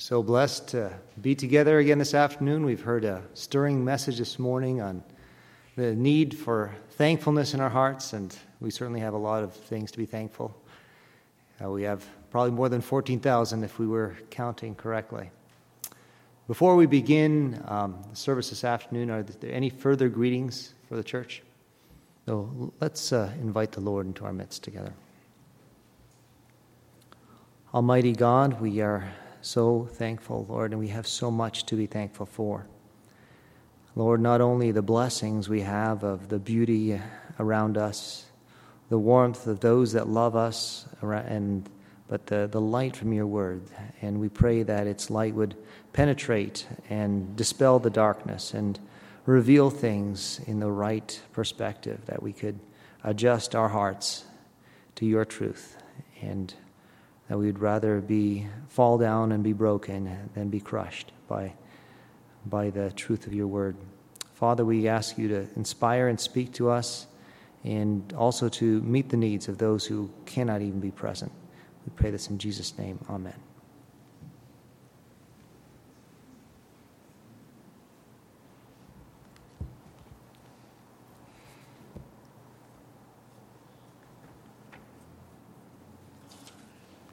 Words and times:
So 0.00 0.22
blessed 0.22 0.68
to 0.68 0.92
be 1.20 1.34
together 1.34 1.80
again 1.80 1.98
this 1.98 2.14
afternoon. 2.14 2.64
We've 2.64 2.80
heard 2.80 3.04
a 3.04 3.20
stirring 3.34 3.84
message 3.84 4.18
this 4.18 4.38
morning 4.38 4.80
on 4.80 5.02
the 5.74 5.92
need 5.92 6.38
for 6.38 6.72
thankfulness 6.90 7.52
in 7.52 7.58
our 7.58 7.68
hearts, 7.68 8.12
and 8.12 8.32
we 8.60 8.70
certainly 8.70 9.00
have 9.00 9.14
a 9.14 9.18
lot 9.18 9.42
of 9.42 9.52
things 9.52 9.90
to 9.90 9.98
be 9.98 10.06
thankful. 10.06 10.56
Uh, 11.60 11.70
we 11.70 11.82
have 11.82 12.06
probably 12.30 12.52
more 12.52 12.68
than 12.68 12.80
14,000 12.80 13.64
if 13.64 13.80
we 13.80 13.88
were 13.88 14.16
counting 14.30 14.76
correctly. 14.76 15.32
Before 16.46 16.76
we 16.76 16.86
begin 16.86 17.60
um, 17.66 18.00
the 18.08 18.14
service 18.14 18.50
this 18.50 18.62
afternoon, 18.62 19.10
are 19.10 19.24
there 19.24 19.52
any 19.52 19.68
further 19.68 20.08
greetings 20.08 20.74
for 20.88 20.94
the 20.94 21.02
church? 21.02 21.42
So 22.24 22.72
let's 22.80 23.12
uh, 23.12 23.32
invite 23.40 23.72
the 23.72 23.80
Lord 23.80 24.06
into 24.06 24.24
our 24.24 24.32
midst 24.32 24.62
together. 24.62 24.92
Almighty 27.74 28.12
God, 28.12 28.60
we 28.60 28.80
are 28.80 29.12
so 29.48 29.88
thankful, 29.92 30.44
Lord, 30.46 30.72
and 30.72 30.78
we 30.78 30.88
have 30.88 31.06
so 31.06 31.30
much 31.30 31.64
to 31.66 31.74
be 31.74 31.86
thankful 31.86 32.26
for. 32.26 32.66
Lord, 33.96 34.20
not 34.20 34.42
only 34.42 34.72
the 34.72 34.82
blessings 34.82 35.48
we 35.48 35.62
have 35.62 36.04
of 36.04 36.28
the 36.28 36.38
beauty 36.38 37.00
around 37.40 37.78
us, 37.78 38.26
the 38.90 38.98
warmth 38.98 39.46
of 39.46 39.60
those 39.60 39.92
that 39.92 40.06
love 40.06 40.36
us, 40.36 40.86
and 41.00 41.68
but 42.08 42.26
the, 42.26 42.46
the 42.50 42.60
light 42.60 42.94
from 42.96 43.12
your 43.12 43.26
word. 43.26 43.62
And 44.02 44.20
we 44.20 44.28
pray 44.28 44.62
that 44.62 44.86
its 44.86 45.10
light 45.10 45.34
would 45.34 45.56
penetrate 45.92 46.66
and 46.90 47.34
dispel 47.34 47.78
the 47.78 47.90
darkness 47.90 48.52
and 48.52 48.78
reveal 49.24 49.70
things 49.70 50.40
in 50.46 50.60
the 50.60 50.70
right 50.70 51.20
perspective, 51.32 52.00
that 52.06 52.22
we 52.22 52.32
could 52.34 52.58
adjust 53.02 53.54
our 53.54 53.68
hearts 53.68 54.24
to 54.96 55.06
your 55.06 55.24
truth 55.24 55.76
and 56.20 56.54
that 57.28 57.38
we 57.38 57.46
would 57.46 57.58
rather 57.58 58.00
be 58.00 58.46
fall 58.68 58.98
down 58.98 59.32
and 59.32 59.44
be 59.44 59.52
broken 59.52 60.30
than 60.34 60.48
be 60.48 60.60
crushed 60.60 61.12
by, 61.28 61.52
by 62.46 62.70
the 62.70 62.90
truth 62.92 63.26
of 63.26 63.34
your 63.34 63.46
word. 63.46 63.76
Father, 64.34 64.64
we 64.64 64.88
ask 64.88 65.18
you 65.18 65.28
to 65.28 65.46
inspire 65.56 66.08
and 66.08 66.18
speak 66.18 66.52
to 66.54 66.70
us 66.70 67.06
and 67.64 68.12
also 68.14 68.48
to 68.48 68.80
meet 68.82 69.08
the 69.10 69.16
needs 69.16 69.48
of 69.48 69.58
those 69.58 69.84
who 69.84 70.10
cannot 70.26 70.62
even 70.62 70.80
be 70.80 70.90
present. 70.90 71.32
We 71.84 71.92
pray 71.96 72.10
this 72.10 72.28
in 72.28 72.38
Jesus' 72.38 72.78
name. 72.78 72.98
Amen. 73.10 73.47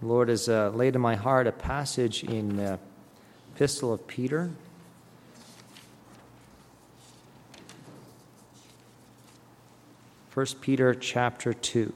The 0.05 0.11
Lord 0.11 0.29
has 0.29 0.47
uh, 0.47 0.69
laid 0.69 0.93
in 0.93 1.01
my 1.01 1.15
heart 1.15 1.47
a 1.47 1.51
passage 1.51 2.23
in 2.23 2.59
uh, 2.59 2.77
Epistle 3.55 3.91
of 3.91 4.05
Peter. 4.05 4.51
First 10.29 10.61
Peter 10.61 10.93
chapter 10.93 11.55
2. 11.55 11.91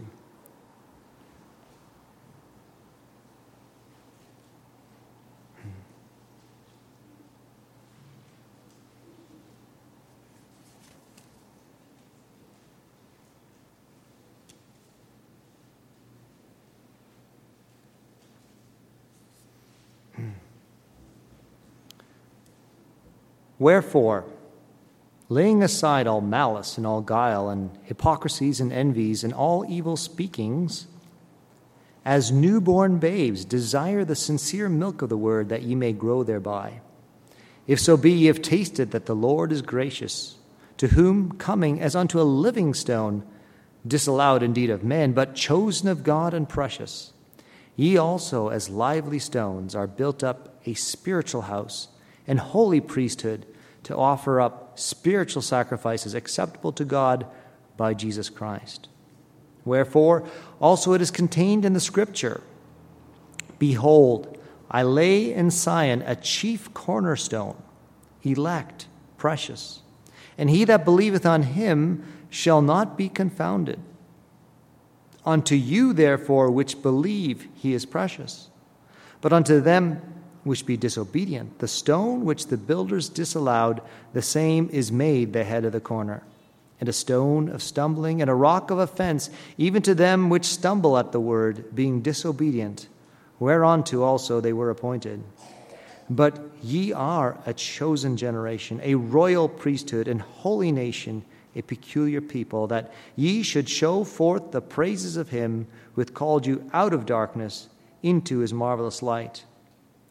Wherefore, 23.60 24.26
laying 25.28 25.62
aside 25.62 26.08
all 26.08 26.22
malice 26.22 26.78
and 26.78 26.88
all 26.88 27.02
guile 27.02 27.50
and 27.50 27.70
hypocrisies 27.84 28.62
and 28.62 28.72
envies 28.72 29.24
and 29.24 29.34
all 29.34 29.66
evil 29.70 29.97
speakings, 29.97 30.88
as 32.06 32.31
newborn 32.31 32.98
babes, 32.98 33.44
desire 33.44 34.06
the 34.06 34.16
sincere 34.16 34.69
milk 34.69 35.02
of 35.02 35.09
the 35.09 35.18
word 35.18 35.50
that 35.50 35.64
ye 35.64 35.75
may 35.75 35.92
grow 35.92 36.24
thereby. 36.24 36.80
If 37.68 37.80
so 37.80 37.98
be 37.98 38.12
ye 38.12 38.25
have 38.28 38.42
tasted 38.42 38.92
that 38.92 39.06
the 39.06 39.16
Lord 39.16 39.52
is 39.52 39.62
gracious, 39.62 40.38
to 40.78 40.88
whom 40.88 41.34
coming 41.34 41.81
as 41.81 41.96
unto 41.96 42.19
a 42.19 42.24
living 42.24 42.74
stone, 42.74 43.24
disallowed 43.86 44.42
indeed 44.42 44.69
of 44.69 44.84
men, 44.84 45.12
but 45.12 45.36
chosen 45.36 45.90
of 45.90 46.03
God 46.03 46.34
and 46.34 46.48
precious, 46.48 47.12
ye 47.75 47.98
also 47.98 48.48
as 48.48 48.69
lively 48.69 49.19
stones 49.19 49.75
are 49.75 49.86
built 49.86 50.24
up 50.24 50.59
a 50.66 50.74
spiritual 50.74 51.44
house 51.44 51.90
and 52.29 52.40
holy 52.40 52.79
priesthood 52.79 53.45
to 53.81 53.97
offer 53.97 54.40
up 54.40 54.78
spiritual 54.79 55.41
sacrifices 55.41 56.13
acceptable 56.13 56.72
to 56.72 56.85
God 56.85 57.25
by 57.75 57.95
Jesus 57.95 58.29
Christ. 58.29 58.88
Wherefore, 59.66 60.23
also 60.62 60.94
it 60.94 61.01
is 61.01 61.12
contained 61.12 61.66
in 61.66 61.73
the 61.73 61.79
Scripture 61.81 62.41
Behold, 63.57 64.38
I 64.72 64.84
lay 64.84 65.34
in 65.34 65.50
Sion 65.50 66.01
a 66.06 66.16
chief 66.16 66.73
cornerstone, 66.73 67.62
elect, 68.23 68.88
precious, 69.18 69.81
and 70.38 70.50
he 70.50 70.63
that 70.66 70.85
believeth 70.85 71.25
on 71.25 71.44
him 71.44 72.06
shall 72.29 72.62
not 72.62 72.97
be 72.97 73.09
confounded. 73.09 73.79
Unto 75.25 75.56
you, 75.56 75.91
therefore, 75.91 76.50
which 76.51 76.81
believe, 76.81 77.50
he 77.56 77.73
is 77.73 77.85
precious. 77.85 78.50
But 79.19 79.34
unto 79.34 79.59
them 79.59 80.01
which 80.44 80.66
be 80.66 80.77
disobedient. 80.77 81.59
The 81.59 81.67
stone 81.67 82.25
which 82.25 82.47
the 82.47 82.57
builders 82.57 83.09
disallowed, 83.09 83.81
the 84.13 84.22
same 84.22 84.69
is 84.72 84.91
made 84.91 85.33
the 85.33 85.44
head 85.44 85.66
of 85.66 85.73
the 85.73 85.79
corner, 85.79 86.23
and 86.79 86.88
a 86.88 86.94
stone 86.94 87.50
of 87.50 87.61
stumbling 87.61 88.22
and 88.22 88.29
a 88.29 88.35
rock 88.35 88.72
of 88.72 88.79
offense, 88.79 89.29
even 89.57 89.81
to 89.83 89.94
them 89.94 90.29
which 90.29 90.45
stumble 90.45 90.97
at 90.97 91.11
the 91.11 91.19
word, 91.19 91.75
being 91.75 92.01
disobedient, 92.01 92.88
whereunto 93.39 94.01
also 94.01 94.39
they 94.39 94.53
were 94.53 94.69
appointed. 94.69 95.23
But 96.09 96.39
ye 96.63 96.91
are 96.94 97.38
a 97.45 97.53
chosen 97.53 98.17
generation, 98.17 98.79
a 98.83 98.95
royal 98.95 99.47
priesthood, 99.47 100.07
and 100.07 100.21
holy 100.21 100.71
nation, 100.71 101.23
a 101.56 101.61
peculiar 101.61 102.21
people, 102.21 102.67
that 102.67 102.91
ye 103.16 103.44
should 103.44 103.69
show 103.69 104.03
forth 104.03 104.51
the 104.51 104.61
praises 104.61 105.17
of 105.17 105.29
him 105.29 105.67
who 105.94 106.01
hath 106.01 106.13
called 106.13 106.45
you 106.47 106.67
out 106.73 106.94
of 106.94 107.06
darkness 107.06 107.67
into 108.01 108.39
his 108.39 108.53
marvelous 108.53 109.03
light 109.03 109.44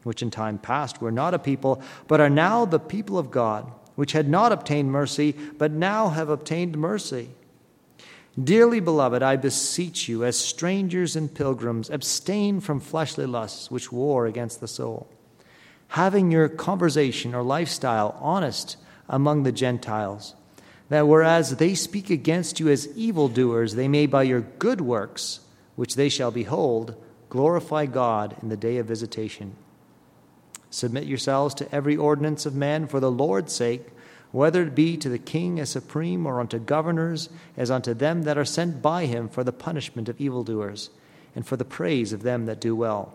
which 0.04 0.22
in 0.22 0.30
time 0.30 0.58
past 0.58 1.00
were 1.00 1.12
not 1.12 1.34
a 1.34 1.38
people, 1.38 1.82
but 2.06 2.20
are 2.20 2.30
now 2.30 2.64
the 2.64 2.78
people 2.78 3.18
of 3.18 3.30
God, 3.30 3.70
which 3.94 4.12
had 4.12 4.28
not 4.28 4.52
obtained 4.52 4.92
mercy, 4.92 5.34
but 5.58 5.72
now 5.72 6.08
have 6.10 6.28
obtained 6.28 6.78
mercy. 6.78 7.30
Dearly 8.42 8.78
beloved, 8.78 9.22
I 9.22 9.34
beseech 9.36 10.08
you, 10.08 10.24
as 10.24 10.38
strangers 10.38 11.16
and 11.16 11.34
pilgrims, 11.34 11.90
abstain 11.90 12.60
from 12.60 12.78
fleshly 12.78 13.26
lusts 13.26 13.70
which 13.70 13.90
war 13.90 14.26
against 14.26 14.60
the 14.60 14.68
soul, 14.68 15.08
having 15.88 16.30
your 16.30 16.48
conversation 16.48 17.34
or 17.34 17.42
lifestyle 17.42 18.16
honest 18.20 18.76
among 19.08 19.42
the 19.42 19.50
Gentiles, 19.50 20.36
that 20.88 21.08
whereas 21.08 21.56
they 21.56 21.74
speak 21.74 22.10
against 22.10 22.60
you 22.60 22.68
as 22.68 22.86
evildoers, 22.96 23.74
they 23.74 23.88
may 23.88 24.06
by 24.06 24.22
your 24.22 24.42
good 24.42 24.80
works, 24.80 25.40
which 25.74 25.96
they 25.96 26.08
shall 26.08 26.30
behold, 26.30 26.94
glorify 27.28 27.86
God 27.86 28.36
in 28.40 28.48
the 28.48 28.56
day 28.56 28.76
of 28.76 28.86
visitation. 28.86 29.56
Submit 30.70 31.04
yourselves 31.04 31.54
to 31.54 31.74
every 31.74 31.96
ordinance 31.96 32.46
of 32.46 32.54
man 32.54 32.86
for 32.86 33.00
the 33.00 33.10
Lord's 33.10 33.54
sake, 33.54 33.86
whether 34.30 34.62
it 34.62 34.74
be 34.74 34.96
to 34.98 35.08
the 35.08 35.18
king 35.18 35.58
as 35.58 35.70
supreme 35.70 36.26
or 36.26 36.40
unto 36.40 36.58
governors 36.58 37.30
as 37.56 37.70
unto 37.70 37.94
them 37.94 38.22
that 38.24 38.36
are 38.36 38.44
sent 38.44 38.82
by 38.82 39.06
him 39.06 39.28
for 39.28 39.42
the 39.42 39.52
punishment 39.52 40.08
of 40.08 40.20
evildoers 40.20 40.90
and 41.34 41.46
for 41.46 41.56
the 41.56 41.64
praise 41.64 42.12
of 42.12 42.22
them 42.22 42.46
that 42.46 42.60
do 42.60 42.76
well. 42.76 43.14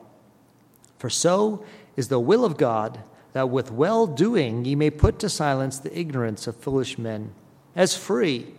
For 0.98 1.10
so 1.10 1.64
is 1.96 2.08
the 2.08 2.20
will 2.20 2.44
of 2.44 2.58
God 2.58 3.04
that 3.34 3.50
with 3.50 3.72
well 3.72 4.08
doing 4.08 4.66
ye 4.66 4.76
may 4.76 4.90
put 4.90 5.20
to 5.20 5.30
silence 5.30 5.78
the 5.78 5.98
ignorance 5.98 6.48
of 6.48 6.56
foolish 6.56 6.98
men, 6.98 7.34
as 7.76 7.96
free, 7.96 8.54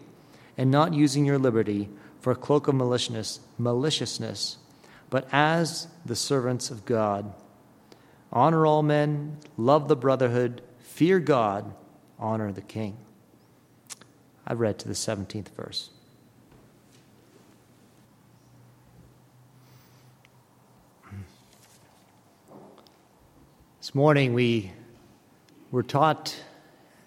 and 0.56 0.70
not 0.70 0.94
using 0.94 1.24
your 1.24 1.38
liberty 1.38 1.88
for 2.20 2.32
a 2.32 2.36
cloak 2.36 2.68
of 2.68 2.74
maliciousness, 2.74 3.40
maliciousness 3.58 4.58
but 5.10 5.28
as 5.30 5.86
the 6.04 6.16
servants 6.16 6.70
of 6.70 6.84
God 6.84 7.32
honor 8.34 8.66
all 8.66 8.82
men, 8.82 9.38
love 9.56 9.86
the 9.88 9.96
brotherhood, 9.96 10.60
fear 10.80 11.20
God, 11.20 11.72
honor 12.18 12.50
the 12.52 12.60
king. 12.60 12.96
I've 14.46 14.60
read 14.60 14.78
to 14.80 14.88
the 14.88 14.94
17th 14.94 15.48
verse. 15.50 15.90
This 23.80 23.94
morning 23.94 24.34
we 24.34 24.72
were 25.70 25.82
taught 25.82 26.34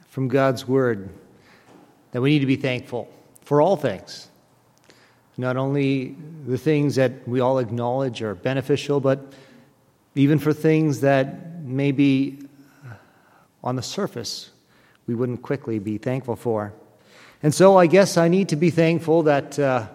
from 0.09 0.27
God's 0.27 0.68
word 0.68 1.09
that 2.12 2.21
we 2.21 2.29
need 2.29 2.39
to 2.39 2.45
be 2.45 2.56
thankful 2.56 3.12
for 3.41 3.62
all 3.62 3.75
things. 3.75 4.29
Not 5.38 5.57
only 5.57 6.15
the 6.47 6.57
things 6.57 6.95
that 6.95 7.27
we 7.27 7.39
all 7.39 7.59
acknowledge 7.59 8.21
are 8.21 8.33
beneficial, 8.33 9.00
but 9.00 9.33
even 10.17 10.39
for 10.39 10.53
things 10.53 11.01
that 11.01 11.61
maybe 11.63 12.39
on 13.63 13.75
the 13.75 13.81
surface 13.81 14.49
we 15.05 15.15
wouldn't 15.15 15.41
quickly 15.41 15.79
be 15.79 15.97
thankful 15.97 16.35
for. 16.35 16.73
And 17.43 17.53
so 17.53 17.77
I 17.77 17.87
guess 17.87 18.17
I 18.17 18.27
need 18.27 18.49
to 18.49 18.55
be 18.55 18.69
thankful 18.69 19.23
that 19.23 19.57
uh, 19.57 19.87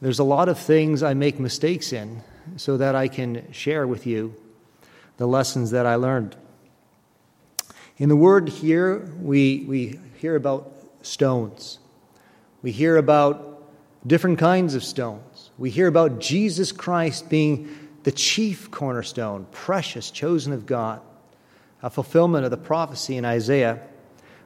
there's 0.00 0.18
a 0.18 0.24
lot 0.24 0.48
of 0.48 0.58
things 0.58 1.02
I 1.02 1.14
make 1.14 1.38
mistakes 1.38 1.92
in 1.92 2.22
so 2.56 2.76
that 2.76 2.94
I 2.94 3.08
can 3.08 3.52
share 3.52 3.86
with 3.86 4.06
you 4.06 4.34
the 5.16 5.26
lessons 5.26 5.70
that 5.70 5.86
I 5.86 5.94
learned. 5.94 6.34
In 7.98 8.08
the 8.08 8.16
word 8.16 8.48
here, 8.48 8.98
we, 9.20 9.64
we 9.68 10.00
hear 10.16 10.34
about 10.34 10.72
stones. 11.02 11.78
We 12.62 12.72
hear 12.72 12.96
about 12.96 13.62
different 14.06 14.38
kinds 14.38 14.74
of 14.74 14.82
stones. 14.82 15.50
We 15.58 15.70
hear 15.70 15.86
about 15.86 16.18
Jesus 16.18 16.72
Christ 16.72 17.28
being 17.28 17.81
the 18.04 18.12
chief 18.12 18.70
cornerstone, 18.70 19.46
precious, 19.50 20.10
chosen 20.10 20.52
of 20.52 20.66
God, 20.66 21.00
a 21.82 21.90
fulfillment 21.90 22.44
of 22.44 22.50
the 22.50 22.56
prophecy 22.56 23.16
in 23.16 23.24
Isaiah. 23.24 23.80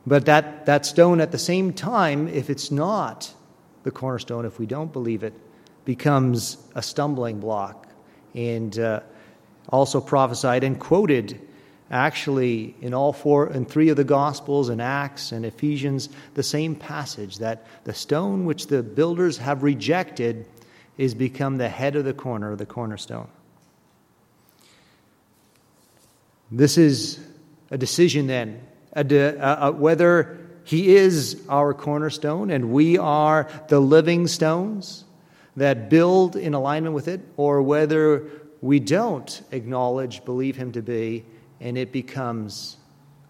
But 0.06 0.26
that, 0.26 0.66
that 0.66 0.86
stone, 0.86 1.20
at 1.20 1.32
the 1.32 1.38
same 1.38 1.72
time, 1.72 2.28
if 2.28 2.50
it's 2.50 2.70
not 2.70 3.32
the 3.82 3.90
cornerstone, 3.90 4.44
if 4.44 4.58
we 4.58 4.66
don't 4.66 4.92
believe 4.92 5.22
it, 5.22 5.34
becomes 5.84 6.58
a 6.74 6.82
stumbling 6.82 7.40
block. 7.40 7.88
And 8.34 8.78
uh, 8.78 9.00
also 9.68 10.00
prophesied 10.00 10.64
and 10.64 10.78
quoted 10.78 11.40
actually 11.90 12.74
in 12.80 12.92
all 12.92 13.12
four 13.12 13.46
and 13.46 13.68
three 13.68 13.88
of 13.88 13.96
the 13.96 14.04
gospels 14.04 14.68
and 14.68 14.82
acts 14.82 15.30
and 15.30 15.46
ephesians 15.46 16.08
the 16.34 16.42
same 16.42 16.74
passage 16.74 17.38
that 17.38 17.64
the 17.84 17.94
stone 17.94 18.44
which 18.44 18.66
the 18.66 18.82
builders 18.82 19.38
have 19.38 19.62
rejected 19.62 20.48
is 20.98 21.14
become 21.14 21.56
the 21.56 21.68
head 21.68 21.94
of 21.94 22.04
the 22.04 22.12
corner 22.12 22.56
the 22.56 22.66
cornerstone 22.66 23.28
this 26.50 26.78
is 26.78 27.18
a 27.70 27.78
decision 27.78 28.26
then 28.26 28.60
a 28.92 29.04
de, 29.04 29.72
whether 29.76 30.38
he 30.64 30.96
is 30.96 31.42
our 31.48 31.74
cornerstone 31.74 32.50
and 32.50 32.70
we 32.70 32.98
are 32.98 33.48
the 33.68 33.78
living 33.78 34.26
stones 34.26 35.04
that 35.56 35.88
build 35.88 36.34
in 36.36 36.54
alignment 36.54 36.94
with 36.94 37.08
it 37.08 37.20
or 37.36 37.62
whether 37.62 38.28
we 38.60 38.80
don't 38.80 39.42
acknowledge 39.52 40.24
believe 40.24 40.56
him 40.56 40.72
to 40.72 40.82
be 40.82 41.24
and 41.60 41.78
it 41.78 41.92
becomes 41.92 42.76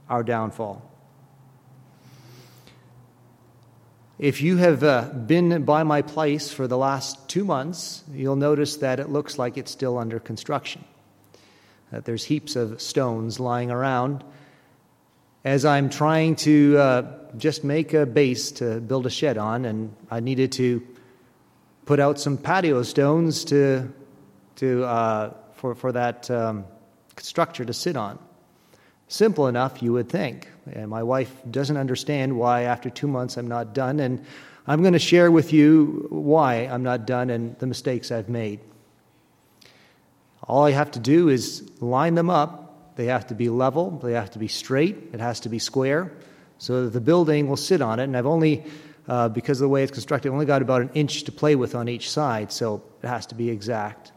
our 0.09 0.23
downfall. 0.23 0.83
If 4.19 4.41
you 4.41 4.57
have 4.57 4.83
uh, 4.83 5.11
been 5.11 5.65
by 5.65 5.83
my 5.83 6.01
place 6.01 6.51
for 6.51 6.67
the 6.67 6.79
last 6.79 7.29
two 7.29 7.45
months, 7.45 8.03
you'll 8.11 8.37
notice 8.37 8.77
that 8.79 8.99
it 8.99 9.11
looks 9.11 9.39
like 9.39 9.59
it's 9.59 9.71
still 9.71 9.99
under 9.99 10.19
construction. 10.19 10.85
That 11.93 12.05
there's 12.05 12.25
heaps 12.25 12.57
of 12.57 12.81
stones 12.81 13.39
lying 13.39 13.71
around. 13.71 14.25
As 15.45 15.65
I'm 15.65 15.89
trying 15.89 16.37
to 16.37 16.77
uh, 16.77 17.03
just 17.37 17.63
make 17.63 17.95
a 17.95 18.05
base 18.05 18.51
to 18.53 18.81
build 18.81 19.07
a 19.07 19.11
shed 19.11 19.39
on, 19.39 19.65
and 19.65 19.95
I 20.11 20.21
needed 20.21 20.53
to 20.53 20.83
put 21.85 22.01
out 22.01 22.19
some 22.19 22.37
patio 22.37 22.83
stones 22.83 23.45
to, 23.45 23.93
to, 24.57 24.85
uh, 24.85 25.35
for, 25.55 25.75
for 25.75 25.93
that 25.93 26.29
um, 26.31 26.65
structure 27.19 27.65
to 27.65 27.73
sit 27.73 27.97
on. 27.97 28.19
Simple 29.09 29.47
enough, 29.47 29.83
you 29.83 29.93
would 29.93 30.09
think. 30.09 30.49
And 30.73 30.91
my 30.91 31.05
wife 31.05 31.33
doesn't 31.49 31.77
understand 31.77 32.37
why, 32.37 32.63
after 32.63 32.91
two 32.91 33.07
months, 33.07 33.37
I'm 33.37 33.47
not 33.47 33.73
done. 33.73 34.01
And 34.01 34.25
I'm 34.67 34.81
going 34.81 34.95
to 34.95 34.99
share 34.99 35.31
with 35.31 35.53
you 35.53 36.09
why 36.11 36.67
I'm 36.67 36.83
not 36.83 37.07
done 37.07 37.31
and 37.31 37.57
the 37.61 37.67
mistakes 37.67 38.11
I've 38.11 38.29
made. 38.29 38.59
All 40.49 40.65
I 40.65 40.71
have 40.71 40.93
to 40.93 41.01
do 41.01 41.29
is 41.29 41.69
line 41.81 42.15
them 42.15 42.31
up. 42.31 42.67
They 42.97 43.07
have 43.07 43.27
to 43.27 43.35
be 43.35 43.51
level, 43.51 43.91
they 44.03 44.13
have 44.13 44.31
to 44.31 44.39
be 44.39 44.49
straight, 44.49 44.97
it 45.13 45.21
has 45.21 45.41
to 45.41 45.51
be 45.51 45.59
square, 45.59 46.13
so 46.57 46.85
that 46.85 46.91
the 46.91 47.01
building 47.01 47.47
will 47.47 47.59
sit 47.59 47.83
on 47.83 48.01
it. 48.01 48.05
And 48.05 48.17
I've 48.17 48.27
only, 48.27 48.65
uh, 49.07 49.29
because 49.29 49.61
of 49.61 49.67
the 49.67 49.69
way 49.69 49.83
it's 49.83 49.93
constructed, 49.93 50.31
only 50.31 50.47
got 50.47 50.63
about 50.63 50.81
an 50.81 50.91
inch 50.95 51.25
to 51.25 51.33
play 51.33 51.57
with 51.57 51.75
on 51.75 51.91
each 51.91 52.11
side, 52.11 52.51
so 52.51 52.83
it 53.03 53.07
has 53.07 53.27
to 53.27 53.35
be 53.35 53.51
exact. 53.51 54.13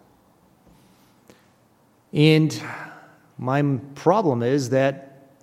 And 2.14 2.58
my 3.38 3.62
problem 3.96 4.44
is 4.44 4.70
that 4.70 5.34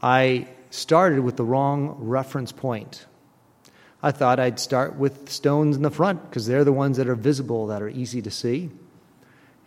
I 0.00 0.46
started 0.70 1.20
with 1.20 1.36
the 1.36 1.44
wrong 1.44 1.96
reference 1.98 2.52
point. 2.52 3.04
I 4.00 4.12
thought 4.12 4.38
I'd 4.38 4.60
start 4.60 4.94
with 4.94 5.28
stones 5.28 5.76
in 5.76 5.82
the 5.82 5.90
front 5.90 6.22
because 6.30 6.46
they're 6.46 6.64
the 6.64 6.72
ones 6.72 6.98
that 6.98 7.08
are 7.08 7.16
visible, 7.16 7.66
that 7.66 7.82
are 7.82 7.88
easy 7.88 8.22
to 8.22 8.30
see. 8.30 8.70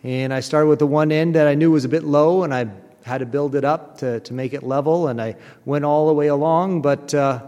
And 0.04 0.32
I 0.32 0.40
started 0.40 0.68
with 0.68 0.78
the 0.78 0.86
one 0.86 1.10
end 1.10 1.34
that 1.34 1.48
I 1.48 1.54
knew 1.54 1.72
was 1.72 1.84
a 1.84 1.88
bit 1.88 2.04
low, 2.04 2.44
and 2.44 2.54
I 2.54 2.68
had 3.02 3.18
to 3.18 3.26
build 3.26 3.54
it 3.54 3.64
up 3.64 3.98
to, 3.98 4.20
to 4.20 4.32
make 4.32 4.52
it 4.52 4.62
level. 4.62 5.08
And 5.08 5.20
I 5.20 5.36
went 5.64 5.84
all 5.84 6.06
the 6.06 6.12
way 6.12 6.28
along, 6.28 6.82
but 6.82 7.12
uh, 7.14 7.46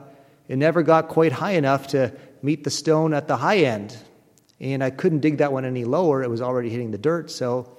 it 0.49 0.57
never 0.57 0.83
got 0.83 1.09
quite 1.09 1.33
high 1.33 1.53
enough 1.53 1.89
to 1.89 2.13
meet 2.43 2.65
the 2.65 2.71
stone 2.71 3.15
at 3.15 3.29
the 3.29 3.37
high 3.37 3.59
end. 3.59 3.97
And 4.59 4.83
I 4.83 4.91
couldn't 4.91 5.21
dig 5.21 5.39
that 5.39 5.53
one 5.53 5.65
any 5.65 5.85
lower, 5.85 6.23
it 6.23 6.29
was 6.29 6.43
already 6.43 6.71
hitting 6.71 6.91
the 6.91 6.99
dirt, 6.99 7.31
so 7.31 7.79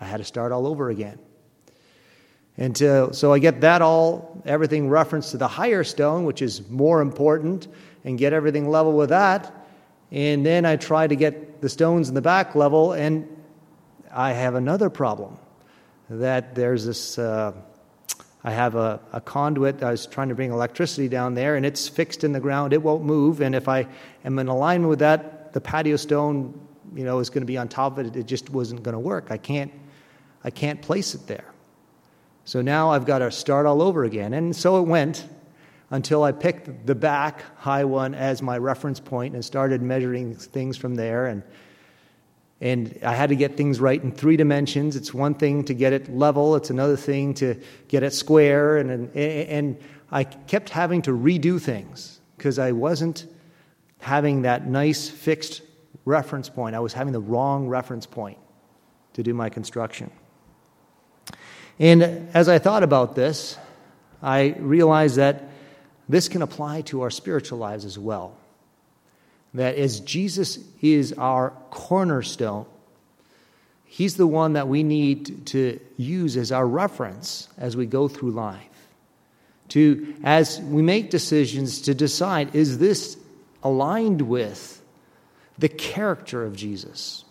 I 0.00 0.04
had 0.04 0.18
to 0.18 0.24
start 0.24 0.52
all 0.52 0.66
over 0.66 0.90
again. 0.90 1.18
And 2.56 2.76
to, 2.76 3.12
so 3.12 3.32
I 3.32 3.40
get 3.40 3.62
that 3.62 3.82
all, 3.82 4.42
everything 4.46 4.88
referenced 4.88 5.32
to 5.32 5.38
the 5.38 5.48
higher 5.48 5.82
stone, 5.82 6.24
which 6.24 6.40
is 6.40 6.68
more 6.70 7.00
important, 7.00 7.66
and 8.04 8.16
get 8.16 8.32
everything 8.32 8.70
level 8.70 8.92
with 8.92 9.08
that. 9.08 9.52
And 10.12 10.46
then 10.46 10.64
I 10.64 10.76
try 10.76 11.06
to 11.06 11.16
get 11.16 11.60
the 11.60 11.68
stones 11.68 12.08
in 12.08 12.14
the 12.14 12.22
back 12.22 12.54
level, 12.54 12.92
and 12.92 13.28
I 14.14 14.32
have 14.32 14.54
another 14.54 14.90
problem. 14.90 15.36
That 16.08 16.54
there's 16.54 16.86
this, 16.86 17.18
uh, 17.18 17.52
I 18.44 18.50
have 18.52 18.76
a, 18.76 19.00
a 19.12 19.20
conduit, 19.20 19.82
I 19.82 19.90
was 19.90 20.06
trying 20.06 20.28
to 20.28 20.34
bring 20.34 20.52
electricity 20.52 21.08
down 21.08 21.34
there, 21.34 21.56
and 21.56 21.66
it's 21.66 21.88
fixed 21.88 22.22
in 22.22 22.32
the 22.32 22.40
ground, 22.40 22.72
it 22.72 22.82
won't 22.82 23.04
move. 23.04 23.40
And 23.40 23.54
if 23.54 23.68
I 23.68 23.88
am 24.24 24.38
in 24.38 24.48
alignment 24.48 24.88
with 24.88 25.00
that, 25.00 25.52
the 25.52 25.60
patio 25.60 25.96
stone, 25.96 26.60
you 26.94 27.04
know, 27.04 27.18
is 27.18 27.30
going 27.30 27.42
to 27.42 27.46
be 27.46 27.58
on 27.58 27.68
top 27.68 27.98
of 27.98 28.06
it, 28.06 28.16
it 28.16 28.26
just 28.26 28.50
wasn't 28.50 28.82
going 28.82 28.92
to 28.92 29.00
work. 29.00 29.26
I 29.30 29.36
can't, 29.36 29.72
I 30.44 30.50
can't 30.50 30.80
place 30.80 31.14
it 31.14 31.26
there. 31.26 31.52
So 32.44 32.60
now 32.60 32.90
I've 32.90 33.06
got 33.06 33.18
to 33.18 33.32
start 33.32 33.66
all 33.66 33.82
over 33.82 34.04
again. 34.04 34.34
And 34.34 34.54
so 34.54 34.78
it 34.78 34.86
went 34.86 35.26
until 35.90 36.22
I 36.22 36.32
picked 36.32 36.86
the 36.86 36.94
back 36.94 37.42
high 37.56 37.84
one 37.84 38.14
as 38.14 38.42
my 38.42 38.58
reference 38.58 39.00
point 39.00 39.34
and 39.34 39.44
started 39.44 39.80
measuring 39.82 40.34
things 40.34 40.76
from 40.76 40.94
there. 40.94 41.26
And, 41.26 41.42
and 42.60 42.98
I 43.02 43.14
had 43.14 43.28
to 43.30 43.36
get 43.36 43.56
things 43.56 43.80
right 43.80 44.02
in 44.02 44.12
three 44.12 44.36
dimensions. 44.36 44.96
It's 44.96 45.12
one 45.12 45.34
thing 45.34 45.64
to 45.64 45.74
get 45.74 45.92
it 45.92 46.08
level, 46.14 46.56
it's 46.56 46.70
another 46.70 46.96
thing 46.96 47.34
to 47.34 47.60
get 47.88 48.02
it 48.02 48.12
square. 48.12 48.78
And, 48.78 48.90
and, 48.90 49.10
and 49.14 49.78
I 50.10 50.24
kept 50.24 50.70
having 50.70 51.02
to 51.02 51.10
redo 51.10 51.60
things 51.60 52.20
because 52.36 52.58
I 52.58 52.72
wasn't 52.72 53.26
having 53.98 54.42
that 54.42 54.66
nice 54.66 55.08
fixed 55.08 55.62
reference 56.04 56.48
point. 56.48 56.76
I 56.76 56.80
was 56.80 56.92
having 56.92 57.12
the 57.12 57.20
wrong 57.20 57.68
reference 57.68 58.06
point 58.06 58.38
to 59.14 59.22
do 59.22 59.34
my 59.34 59.48
construction. 59.48 60.10
And 61.78 62.02
as 62.34 62.48
I 62.48 62.58
thought 62.58 62.82
about 62.82 63.14
this, 63.14 63.58
I 64.22 64.54
realized 64.58 65.16
that 65.16 65.50
this 66.08 66.28
can 66.28 66.42
apply 66.42 66.82
to 66.82 67.02
our 67.02 67.10
spiritual 67.10 67.58
lives 67.58 67.84
as 67.84 67.98
well. 67.98 68.36
That 69.54 69.76
as 69.76 70.00
Jesus 70.00 70.58
is 70.82 71.12
our 71.14 71.50
cornerstone, 71.70 72.66
He's 73.94 74.16
the 74.16 74.26
one 74.26 74.54
that 74.54 74.66
we 74.66 74.82
need 74.82 75.46
to 75.46 75.78
use 75.96 76.36
as 76.36 76.50
our 76.50 76.66
reference 76.66 77.48
as 77.56 77.76
we 77.76 77.86
go 77.86 78.08
through 78.08 78.32
life. 78.32 78.66
To, 79.68 80.14
as 80.24 80.60
we 80.60 80.82
make 80.82 81.10
decisions, 81.10 81.82
to 81.82 81.94
decide 81.94 82.56
is 82.56 82.78
this 82.78 83.16
aligned 83.62 84.22
with 84.22 84.82
the 85.58 85.68
character 85.68 86.44
of 86.44 86.56
Jesus? 86.56 87.24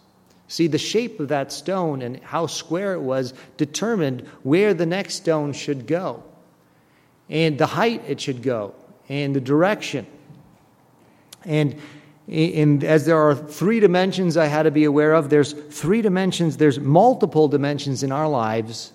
See, 0.47 0.67
the 0.67 0.77
shape 0.77 1.19
of 1.19 1.27
that 1.27 1.51
stone 1.51 2.01
and 2.01 2.21
how 2.21 2.47
square 2.47 2.93
it 2.93 3.01
was 3.01 3.33
determined 3.57 4.21
where 4.43 4.73
the 4.73 4.85
next 4.85 5.15
stone 5.15 5.51
should 5.51 5.85
go, 5.85 6.23
and 7.29 7.57
the 7.57 7.65
height 7.65 8.03
it 8.07 8.21
should 8.21 8.41
go, 8.41 8.73
and 9.09 9.35
the 9.35 9.41
direction. 9.41 10.07
And, 11.43 11.75
and 12.27 12.83
as 12.83 13.05
there 13.05 13.17
are 13.17 13.35
three 13.35 13.79
dimensions 13.79 14.37
I 14.37 14.45
had 14.45 14.63
to 14.63 14.71
be 14.71 14.85
aware 14.85 15.13
of, 15.13 15.29
there's 15.29 15.53
three 15.53 16.01
dimensions, 16.01 16.57
there's 16.57 16.79
multiple 16.79 17.47
dimensions 17.47 18.03
in 18.03 18.11
our 18.11 18.27
lives 18.27 18.93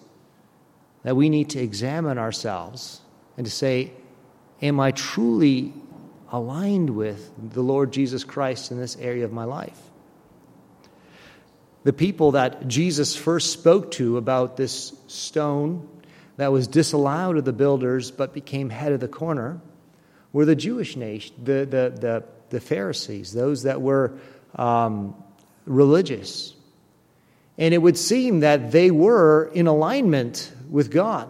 that 1.02 1.14
we 1.14 1.28
need 1.28 1.50
to 1.50 1.60
examine 1.60 2.18
ourselves 2.18 3.00
and 3.36 3.46
to 3.46 3.50
say, 3.52 3.92
Am 4.60 4.80
I 4.80 4.90
truly 4.90 5.72
aligned 6.32 6.90
with 6.90 7.30
the 7.52 7.62
Lord 7.62 7.92
Jesus 7.92 8.24
Christ 8.24 8.72
in 8.72 8.78
this 8.78 8.96
area 8.96 9.24
of 9.24 9.32
my 9.32 9.44
life? 9.44 9.78
the 11.88 11.92
people 11.94 12.32
that 12.32 12.68
Jesus 12.68 13.16
first 13.16 13.50
spoke 13.50 13.92
to 13.92 14.18
about 14.18 14.58
this 14.58 14.92
stone 15.06 15.88
that 16.36 16.52
was 16.52 16.66
disallowed 16.66 17.38
of 17.38 17.46
the 17.46 17.52
builders 17.54 18.10
but 18.10 18.34
became 18.34 18.68
head 18.68 18.92
of 18.92 19.00
the 19.00 19.08
corner 19.08 19.60
were 20.32 20.44
the 20.44 20.54
Jewish 20.54 20.96
nation, 20.96 21.34
the, 21.42 21.64
the, 21.64 21.94
the, 21.98 22.24
the 22.50 22.60
Pharisees, 22.60 23.32
those 23.32 23.62
that 23.64 23.80
were 23.80 24.18
um, 24.54 25.14
religious. 25.66 26.54
And 27.56 27.74
it 27.74 27.78
would 27.78 27.98
seem 27.98 28.40
that 28.40 28.70
they 28.70 28.90
were 28.90 29.50
in 29.52 29.66
alignment 29.66 30.52
with 30.70 30.90
God. 30.90 31.28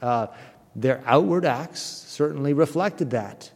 Uh, 0.00 0.28
their 0.74 1.02
outward 1.06 1.44
acts 1.44 1.80
certainly 1.80 2.52
reflected 2.52 3.10
that. 3.10 3.50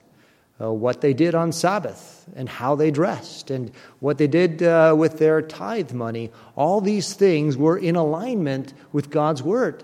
Uh, 0.61 0.71
what 0.71 1.01
they 1.01 1.15
did 1.15 1.35
on 1.35 1.53
Sabbath 1.53 2.29
and 2.37 2.47
how 2.47 2.75
they 2.75 2.91
dressed 2.91 3.51
and 3.51 3.73
what 3.99 4.19
they 4.19 4.27
did 4.27 4.63
uh, 4.63 4.95
with 4.97 5.19
their 5.19 5.41
tithe 5.41 5.93
money, 5.93 6.31
all 6.55 6.83
these 6.83 7.15
things 7.15 7.57
were 7.57 7.79
in 7.79 7.97
alignment 7.97 8.75
with 8.93 9.09
God's 9.09 9.43
word. 9.43 9.83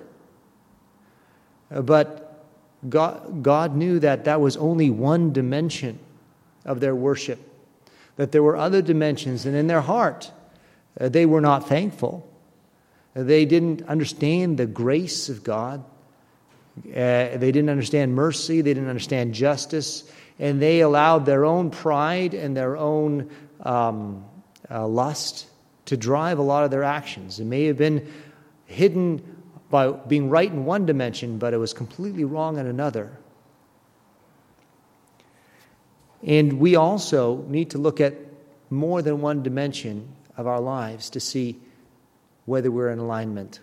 Uh, 1.70 1.80
but 1.80 2.44
God, 2.86 3.42
God 3.42 3.74
knew 3.74 3.98
that 4.00 4.24
that 4.24 4.40
was 4.40 4.58
only 4.58 4.90
one 4.90 5.32
dimension 5.32 5.98
of 6.66 6.80
their 6.80 6.94
worship, 6.94 7.40
that 8.16 8.32
there 8.32 8.42
were 8.42 8.56
other 8.56 8.82
dimensions, 8.82 9.46
and 9.46 9.56
in 9.56 9.66
their 9.66 9.80
heart, 9.80 10.30
uh, 11.00 11.08
they 11.08 11.24
were 11.24 11.40
not 11.40 11.68
thankful. 11.68 12.28
Uh, 13.14 13.22
they 13.22 13.46
didn't 13.46 13.82
understand 13.88 14.58
the 14.58 14.66
grace 14.66 15.30
of 15.30 15.42
God. 15.42 15.82
Uh, 16.78 16.92
they 17.38 17.50
didn't 17.52 17.70
understand 17.70 18.14
mercy. 18.14 18.60
They 18.60 18.74
didn't 18.74 18.90
understand 18.90 19.32
justice 19.32 20.10
and 20.38 20.60
they 20.60 20.80
allowed 20.80 21.24
their 21.26 21.44
own 21.44 21.70
pride 21.70 22.34
and 22.34 22.56
their 22.56 22.76
own 22.76 23.30
um, 23.60 24.24
uh, 24.70 24.86
lust 24.86 25.46
to 25.86 25.96
drive 25.96 26.38
a 26.38 26.42
lot 26.42 26.64
of 26.64 26.70
their 26.70 26.82
actions. 26.82 27.40
It 27.40 27.44
may 27.44 27.64
have 27.64 27.78
been 27.78 28.12
hidden 28.66 29.22
by 29.70 29.90
being 29.90 30.28
right 30.28 30.50
in 30.50 30.64
one 30.64 30.86
dimension, 30.86 31.38
but 31.38 31.54
it 31.54 31.58
was 31.58 31.72
completely 31.72 32.24
wrong 32.24 32.58
in 32.58 32.66
another. 32.66 33.10
And 36.26 36.58
we 36.58 36.74
also 36.74 37.44
need 37.48 37.70
to 37.70 37.78
look 37.78 38.00
at 38.00 38.14
more 38.68 39.00
than 39.00 39.20
one 39.20 39.42
dimension 39.44 40.08
of 40.36 40.46
our 40.46 40.60
lives 40.60 41.08
to 41.10 41.20
see 41.20 41.58
whether 42.44 42.70
we're 42.70 42.90
in 42.90 42.98
alignment. 42.98 43.60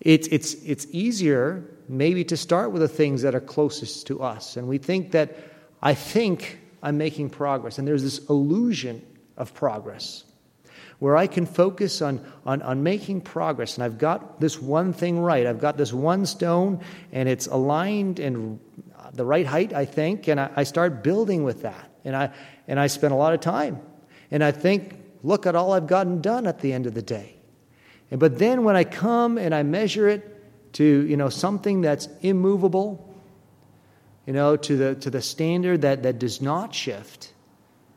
It's, 0.00 0.26
it's, 0.28 0.54
it's 0.54 0.86
easier 0.90 1.62
maybe 1.88 2.24
to 2.24 2.36
start 2.36 2.72
with 2.72 2.80
the 2.80 2.88
things 2.88 3.22
that 3.22 3.34
are 3.34 3.40
closest 3.40 4.06
to 4.06 4.22
us. 4.22 4.56
And 4.56 4.66
we 4.66 4.78
think 4.78 5.12
that 5.12 5.36
I 5.82 5.92
think 5.92 6.58
I'm 6.82 6.96
making 6.96 7.30
progress. 7.30 7.78
And 7.78 7.86
there's 7.86 8.02
this 8.02 8.26
illusion 8.30 9.04
of 9.36 9.52
progress 9.52 10.24
where 11.00 11.16
I 11.16 11.26
can 11.26 11.46
focus 11.46 12.02
on, 12.02 12.24
on, 12.46 12.62
on 12.62 12.82
making 12.82 13.22
progress. 13.22 13.74
And 13.76 13.84
I've 13.84 13.98
got 13.98 14.40
this 14.40 14.60
one 14.60 14.92
thing 14.92 15.18
right. 15.18 15.46
I've 15.46 15.60
got 15.60 15.76
this 15.76 15.92
one 15.92 16.26
stone, 16.26 16.80
and 17.10 17.28
it's 17.28 17.46
aligned 17.46 18.20
and 18.20 18.60
the 19.12 19.24
right 19.24 19.46
height, 19.46 19.72
I 19.72 19.84
think. 19.84 20.28
And 20.28 20.40
I, 20.40 20.50
I 20.56 20.62
start 20.64 21.02
building 21.02 21.44
with 21.44 21.62
that. 21.62 21.90
And 22.04 22.16
I, 22.16 22.32
and 22.68 22.78
I 22.78 22.86
spend 22.86 23.12
a 23.12 23.16
lot 23.16 23.34
of 23.34 23.40
time. 23.40 23.80
And 24.30 24.42
I 24.42 24.52
think, 24.52 24.94
look 25.22 25.46
at 25.46 25.54
all 25.54 25.72
I've 25.72 25.86
gotten 25.86 26.20
done 26.20 26.46
at 26.46 26.60
the 26.60 26.72
end 26.72 26.86
of 26.86 26.94
the 26.94 27.02
day. 27.02 27.36
And, 28.10 28.18
but 28.20 28.38
then 28.38 28.64
when 28.64 28.76
I 28.76 28.84
come 28.84 29.38
and 29.38 29.54
I 29.54 29.62
measure 29.62 30.08
it 30.08 30.40
to 30.72 30.84
you 30.84 31.16
know 31.16 31.28
something 31.28 31.80
that's 31.80 32.08
immovable 32.22 33.14
you 34.26 34.32
know 34.32 34.56
to 34.56 34.76
the 34.76 34.94
to 34.96 35.10
the 35.10 35.22
standard 35.22 35.82
that 35.82 36.02
that 36.02 36.18
does 36.18 36.40
not 36.40 36.74
shift 36.74 37.32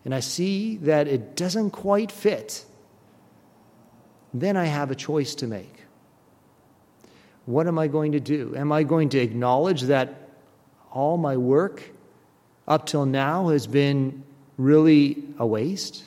and 0.05 0.13
i 0.13 0.19
see 0.19 0.77
that 0.77 1.07
it 1.07 1.35
doesn't 1.35 1.71
quite 1.71 2.11
fit 2.11 2.65
then 4.33 4.57
i 4.57 4.65
have 4.65 4.91
a 4.91 4.95
choice 4.95 5.35
to 5.35 5.47
make 5.47 5.83
what 7.45 7.67
am 7.67 7.77
i 7.77 7.87
going 7.87 8.13
to 8.13 8.19
do 8.19 8.55
am 8.55 8.71
i 8.71 8.83
going 8.83 9.09
to 9.09 9.19
acknowledge 9.19 9.83
that 9.83 10.22
all 10.93 11.17
my 11.17 11.35
work 11.35 11.83
up 12.67 12.85
till 12.85 13.05
now 13.05 13.49
has 13.49 13.67
been 13.67 14.23
really 14.57 15.21
a 15.37 15.45
waste 15.45 16.03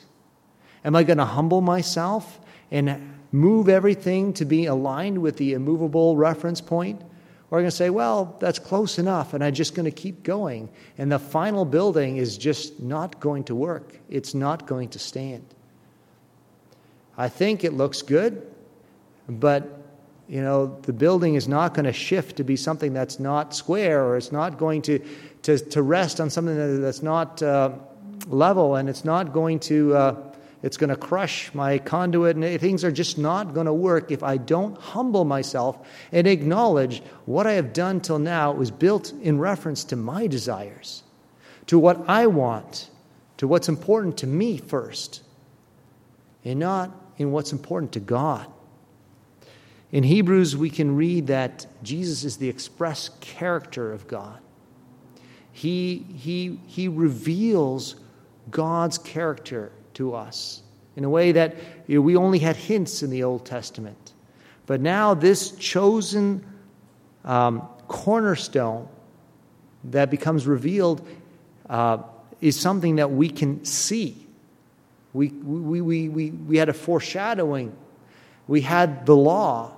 am 0.83 0.95
i 0.95 1.03
going 1.03 1.17
to 1.17 1.25
humble 1.25 1.61
myself 1.61 2.39
and 2.71 3.17
move 3.31 3.69
everything 3.69 4.33
to 4.33 4.45
be 4.45 4.65
aligned 4.65 5.17
with 5.17 5.37
the 5.37 5.53
immovable 5.53 6.15
reference 6.15 6.61
point? 6.61 7.01
Or 7.49 7.57
are 7.57 7.61
I 7.61 7.63
going 7.63 7.71
to 7.71 7.75
say, 7.75 7.89
well, 7.89 8.35
that's 8.39 8.59
close 8.59 8.99
enough, 8.99 9.33
and 9.33 9.43
I'm 9.43 9.53
just 9.53 9.73
going 9.73 9.85
to 9.85 9.91
keep 9.91 10.23
going. 10.23 10.67
And 10.97 11.11
the 11.11 11.19
final 11.19 11.63
building 11.63 12.17
is 12.17 12.37
just 12.37 12.81
not 12.81 13.19
going 13.19 13.45
to 13.45 13.55
work, 13.55 13.99
it's 14.09 14.33
not 14.33 14.67
going 14.67 14.89
to 14.89 14.99
stand. 14.99 15.45
I 17.17 17.29
think 17.29 17.63
it 17.63 17.73
looks 17.73 18.01
good, 18.01 18.45
but 19.27 19.76
you 20.27 20.41
know 20.41 20.77
the 20.81 20.93
building 20.93 21.35
is 21.35 21.47
not 21.47 21.73
going 21.73 21.85
to 21.85 21.93
shift 21.93 22.37
to 22.37 22.43
be 22.43 22.55
something 22.55 22.93
that's 22.93 23.19
not 23.19 23.55
square 23.55 24.05
or 24.05 24.17
it's 24.17 24.31
not 24.31 24.57
going 24.57 24.81
to, 24.83 24.99
to, 25.43 25.57
to 25.57 25.81
rest 25.81 26.19
on 26.19 26.29
something 26.29 26.81
that's 26.81 27.01
not 27.01 27.41
uh, 27.41 27.71
level 28.27 28.75
and 28.75 28.89
it's 28.89 29.05
not 29.05 29.31
going 29.31 29.59
to 29.59 29.95
uh, 29.95 30.27
it's 30.63 30.77
going 30.77 30.89
to 30.89 30.95
crush 30.95 31.53
my 31.53 31.77
conduit, 31.77 32.35
and 32.35 32.59
things 32.59 32.83
are 32.83 32.91
just 32.91 33.17
not 33.17 33.53
going 33.53 33.67
to 33.67 33.73
work 33.73 34.11
if 34.11 34.23
I 34.23 34.37
don't 34.37 34.77
humble 34.77 35.23
myself 35.23 35.87
and 36.11 36.25
acknowledge 36.25 37.03
what 37.25 37.45
I 37.45 37.53
have 37.53 37.73
done 37.73 38.01
till 38.01 38.19
now 38.19 38.51
was 38.53 38.71
built 38.71 39.13
in 39.21 39.37
reference 39.37 39.83
to 39.85 39.95
my 39.95 40.25
desires, 40.25 41.03
to 41.67 41.77
what 41.77 42.09
I 42.09 42.27
want, 42.27 42.89
to 43.37 43.47
what's 43.47 43.69
important 43.69 44.17
to 44.17 44.27
me 44.27 44.57
first, 44.57 45.21
and 46.43 46.59
not 46.59 46.91
in 47.17 47.31
what's 47.31 47.51
important 47.51 47.91
to 47.93 47.99
God. 47.99 48.47
In 49.91 50.03
Hebrews, 50.03 50.57
we 50.57 50.69
can 50.69 50.95
read 50.95 51.27
that 51.27 51.65
Jesus 51.81 52.23
is 52.23 52.37
the 52.37 52.49
express 52.49 53.09
character 53.21 53.93
of 53.93 54.07
God. 54.07 54.39
He, 55.53 56.05
he, 56.15 56.59
he 56.67 56.87
reveals 56.87 57.95
God's 58.51 58.97
character 58.97 59.71
to 59.95 60.13
us 60.13 60.61
in 60.95 61.03
a 61.03 61.09
way 61.09 61.31
that 61.31 61.55
you 61.87 61.95
know, 61.95 62.01
we 62.01 62.15
only 62.15 62.39
had 62.39 62.55
hints 62.55 63.01
in 63.01 63.09
the 63.09 63.23
Old 63.23 63.45
Testament. 63.45 64.13
But 64.65 64.81
now, 64.81 65.13
this 65.13 65.51
chosen 65.51 66.45
um, 67.23 67.67
cornerstone 67.87 68.87
that 69.85 70.11
becomes 70.11 70.45
revealed 70.45 71.07
uh, 71.69 71.99
is 72.41 72.59
something 72.59 72.97
that 72.97 73.09
we 73.09 73.29
can 73.29 73.63
see. 73.63 74.27
We, 75.13 75.29
we, 75.29 75.81
we, 75.81 76.09
we, 76.09 76.31
we 76.31 76.57
had 76.57 76.69
a 76.69 76.73
foreshadowing, 76.73 77.75
we 78.47 78.61
had 78.61 79.05
the 79.05 79.15
law, 79.15 79.76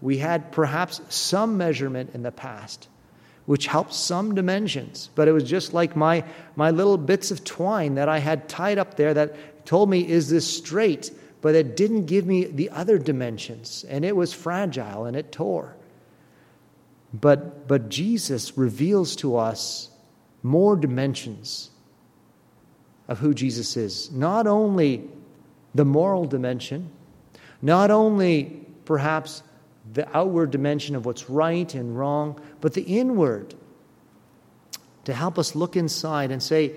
we 0.00 0.18
had 0.18 0.52
perhaps 0.52 1.00
some 1.08 1.56
measurement 1.56 2.10
in 2.14 2.22
the 2.22 2.32
past 2.32 2.88
which 3.50 3.66
helped 3.66 3.92
some 3.92 4.36
dimensions. 4.36 5.10
But 5.16 5.26
it 5.26 5.32
was 5.32 5.42
just 5.42 5.74
like 5.74 5.96
my, 5.96 6.22
my 6.54 6.70
little 6.70 6.96
bits 6.96 7.32
of 7.32 7.42
twine 7.42 7.96
that 7.96 8.08
I 8.08 8.18
had 8.18 8.48
tied 8.48 8.78
up 8.78 8.94
there 8.94 9.12
that 9.14 9.66
told 9.66 9.90
me, 9.90 10.06
is 10.06 10.30
this 10.30 10.46
straight? 10.46 11.10
But 11.40 11.56
it 11.56 11.76
didn't 11.76 12.06
give 12.06 12.26
me 12.26 12.44
the 12.44 12.70
other 12.70 12.96
dimensions. 12.96 13.84
And 13.88 14.04
it 14.04 14.14
was 14.14 14.32
fragile 14.32 15.04
and 15.04 15.16
it 15.16 15.32
tore. 15.32 15.74
But, 17.12 17.66
but 17.66 17.88
Jesus 17.88 18.56
reveals 18.56 19.16
to 19.16 19.36
us 19.36 19.90
more 20.44 20.76
dimensions 20.76 21.70
of 23.08 23.18
who 23.18 23.34
Jesus 23.34 23.76
is. 23.76 24.12
Not 24.12 24.46
only 24.46 25.10
the 25.74 25.84
moral 25.84 26.26
dimension, 26.26 26.88
not 27.60 27.90
only 27.90 28.64
perhaps 28.84 29.42
the 29.92 30.16
outward 30.16 30.50
dimension 30.50 30.94
of 30.94 31.06
what's 31.06 31.28
right 31.30 31.74
and 31.74 31.98
wrong, 31.98 32.40
but 32.60 32.74
the 32.74 32.82
inward 32.82 33.54
to 35.04 35.14
help 35.14 35.38
us 35.38 35.54
look 35.54 35.76
inside 35.76 36.30
and 36.30 36.42
say, 36.42 36.72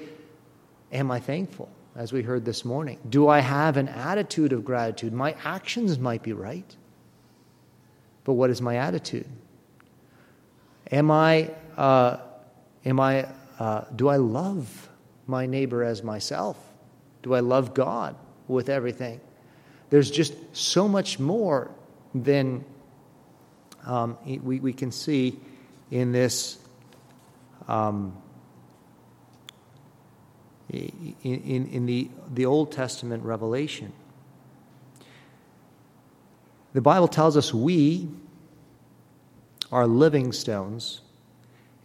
Am 0.91 1.10
I 1.12 1.19
thankful? 1.19 1.69
As 1.95 2.12
we 2.12 2.24
heard 2.24 2.43
this 2.43 2.65
morning. 2.65 2.98
Do 3.07 3.27
I 3.27 3.39
have 3.39 3.77
an 3.77 3.88
attitude 3.88 4.51
of 4.51 4.65
gratitude? 4.65 5.13
My 5.13 5.36
actions 5.43 6.00
might 6.00 6.24
be 6.24 6.33
right, 6.33 6.75
but 8.24 8.33
what 8.33 8.50
is 8.50 8.62
my 8.62 8.77
attitude? 8.77 9.27
Am 10.91 11.12
I, 11.12 11.51
uh, 11.77 12.17
am 12.86 13.00
I, 13.00 13.27
uh, 13.60 13.86
do 13.95 14.07
I 14.07 14.17
love 14.17 14.89
my 15.27 15.45
neighbor 15.45 15.83
as 15.83 16.03
myself? 16.03 16.57
Do 17.22 17.36
I 17.36 17.41
love 17.41 17.75
God 17.75 18.15
with 18.48 18.69
everything? 18.69 19.22
There's 19.91 20.10
just 20.10 20.33
so 20.51 20.88
much 20.88 21.19
more 21.19 21.69
than 22.15 22.65
um, 23.85 24.17
we, 24.25 24.59
we 24.59 24.73
can 24.73 24.91
see 24.91 25.39
in 25.91 26.11
this 26.11 26.57
um, 27.67 28.17
in, 30.69 31.15
in, 31.23 31.67
in 31.67 31.85
the, 31.85 32.09
the 32.33 32.45
Old 32.45 32.71
Testament 32.71 33.23
revelation. 33.23 33.93
The 36.73 36.81
Bible 36.81 37.07
tells 37.07 37.37
us 37.37 37.53
we 37.53 38.09
are 39.71 39.85
living 39.85 40.31
stones, 40.31 41.01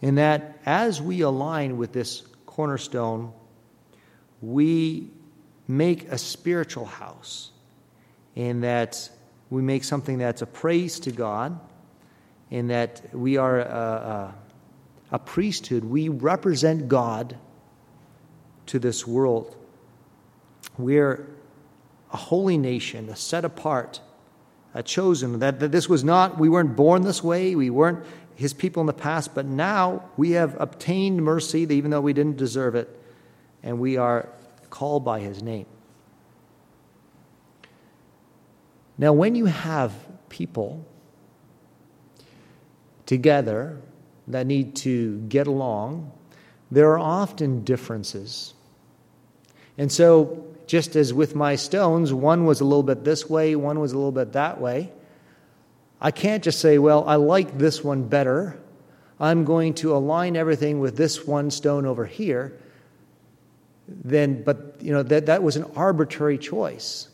in 0.01 0.15
that 0.15 0.59
as 0.65 1.01
we 1.01 1.21
align 1.21 1.77
with 1.77 1.93
this 1.93 2.23
cornerstone, 2.45 3.31
we 4.41 5.09
make 5.67 6.07
a 6.07 6.17
spiritual 6.17 6.85
house, 6.85 7.51
in 8.35 8.61
that 8.61 9.09
we 9.49 9.61
make 9.61 9.83
something 9.83 10.17
that's 10.17 10.41
a 10.41 10.47
praise 10.47 10.99
to 11.01 11.11
God 11.11 11.59
in 12.51 12.67
that 12.67 13.01
we 13.13 13.37
are 13.37 13.59
a, 13.59 13.63
a, 13.63 14.35
a 15.11 15.19
priesthood. 15.19 15.83
We 15.83 16.09
represent 16.09 16.87
God 16.87 17.37
to 18.67 18.79
this 18.79 19.05
world. 19.05 19.55
We're 20.77 21.27
a 22.11 22.17
holy 22.17 22.57
nation, 22.57 23.09
a 23.09 23.15
set 23.15 23.45
apart 23.45 24.01
uh, 24.73 24.81
chosen, 24.81 25.39
that, 25.39 25.59
that 25.59 25.71
this 25.71 25.89
was 25.89 26.03
not, 26.03 26.37
we 26.37 26.49
weren't 26.49 26.75
born 26.75 27.01
this 27.01 27.23
way, 27.23 27.55
we 27.55 27.69
weren't 27.69 28.05
his 28.35 28.53
people 28.53 28.81
in 28.81 28.87
the 28.87 28.93
past, 28.93 29.35
but 29.35 29.45
now 29.45 30.03
we 30.15 30.31
have 30.31 30.59
obtained 30.61 31.21
mercy, 31.23 31.61
even 31.69 31.91
though 31.91 32.01
we 32.01 32.13
didn't 32.13 32.37
deserve 32.37 32.75
it, 32.75 32.87
and 33.63 33.79
we 33.79 33.97
are 33.97 34.29
called 34.69 35.03
by 35.03 35.19
his 35.19 35.43
name. 35.43 35.65
Now, 38.97 39.13
when 39.13 39.35
you 39.35 39.45
have 39.45 39.93
people 40.29 40.85
together 43.09 43.75
that 44.27 44.45
need 44.45 44.75
to 44.75 45.17
get 45.21 45.47
along, 45.47 46.11
there 46.69 46.91
are 46.91 46.99
often 46.99 47.63
differences. 47.63 48.53
And 49.79 49.91
so, 49.91 50.45
just 50.67 50.95
as 50.95 51.11
with 51.11 51.33
my 51.33 51.55
stones, 51.55 52.13
one 52.13 52.45
was 52.45 52.61
a 52.61 52.65
little 52.65 52.83
bit 52.83 53.03
this 53.03 53.27
way, 53.27 53.55
one 53.55 53.79
was 53.79 53.93
a 53.93 53.95
little 53.97 54.11
bit 54.11 54.33
that 54.33 54.61
way. 54.61 54.91
I 55.99 56.11
can't 56.11 56.43
just 56.43 56.59
say, 56.59 56.77
well, 56.77 57.03
I 57.07 57.15
like 57.15 57.57
this 57.57 57.83
one 57.83 58.03
better. 58.03 58.59
I'm 59.19 59.43
going 59.43 59.73
to 59.75 59.95
align 59.95 60.37
everything 60.37 60.79
with 60.79 60.95
this 60.95 61.25
one 61.25 61.49
stone 61.49 61.87
over 61.87 62.05
here. 62.05 62.59
Then, 63.87 64.43
but 64.43 64.75
you 64.81 64.91
know 64.91 65.01
that 65.01 65.25
that 65.25 65.41
was 65.41 65.55
an 65.55 65.65
arbitrary 65.75 66.37
choice, 66.37 67.09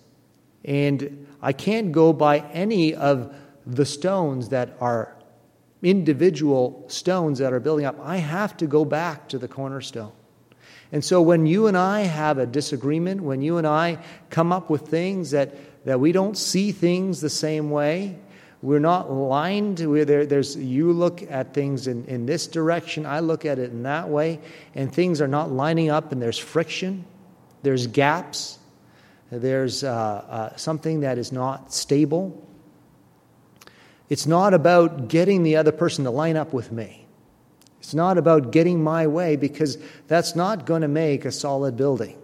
and 0.66 1.26
I 1.42 1.54
can't 1.54 1.94
go 1.94 2.12
by 2.12 2.40
any 2.40 2.94
of 2.94 3.34
the 3.66 3.86
stones 3.86 4.50
that 4.50 4.76
are 4.82 5.16
individual 5.86 6.84
stones 6.88 7.38
that 7.38 7.54
are 7.54 7.60
building 7.60 7.86
up. 7.86 7.96
I 8.02 8.18
have 8.18 8.58
to 8.58 8.66
go 8.66 8.84
back 8.84 9.30
to 9.30 9.38
the 9.38 9.48
cornerstone. 9.48 10.12
And 10.92 11.04
so 11.04 11.22
when 11.22 11.46
you 11.46 11.68
and 11.68 11.78
I 11.78 12.02
have 12.02 12.40
a 12.40 12.46
disagreement, 12.46 13.22
when 13.22 13.42
you 13.42 13.58
and 13.58 13.68
I 13.68 14.00
come 14.32 14.52
up 14.52 14.70
with 14.70 14.88
things 14.88 15.32
that, 15.32 15.56
that 15.86 16.00
we 16.00 16.12
don't 16.12 16.36
see 16.36 16.72
things 16.72 17.22
the 17.22 17.30
same 17.30 17.70
way, 17.70 18.18
we're 18.64 18.80
not 18.80 19.12
lined 19.12 19.80
with 19.80 20.08
there, 20.08 20.26
there's 20.26 20.56
you 20.56 20.92
look 20.92 21.22
at 21.30 21.54
things 21.54 21.86
in, 21.86 22.06
in 22.06 22.26
this 22.26 22.48
direction, 22.48 23.06
I 23.06 23.20
look 23.20 23.46
at 23.46 23.60
it 23.60 23.70
in 23.70 23.84
that 23.84 24.10
way, 24.10 24.40
and 24.74 24.92
things 24.92 25.22
are 25.22 25.28
not 25.28 25.52
lining 25.52 25.92
up 25.92 26.12
and 26.12 26.20
there's 26.20 26.40
friction, 26.40 27.06
there's 27.62 27.86
gaps, 27.86 28.58
there's 29.30 29.84
uh, 29.84 29.92
uh, 29.92 30.56
something 30.56 31.02
that 31.02 31.20
is 31.20 31.32
not 31.32 31.74
stable. 31.74 32.45
It's 34.10 34.28
not 34.28 34.54
about 34.54 35.08
getting 35.08 35.44
the 35.44 35.56
other 35.56 35.72
person 35.72 36.06
to 36.06 36.12
line 36.12 36.38
up 36.38 36.54
with 36.54 36.72
me. 36.72 37.06
It's 37.80 37.94
not 37.94 38.18
about 38.18 38.52
getting 38.52 38.84
my 38.84 39.08
way 39.08 39.36
because 39.36 39.78
that's 40.08 40.36
not 40.36 40.66
going 40.66 40.82
to 40.82 40.88
make 40.88 41.26
a 41.26 41.32
solid 41.32 41.78
building. 41.78 42.18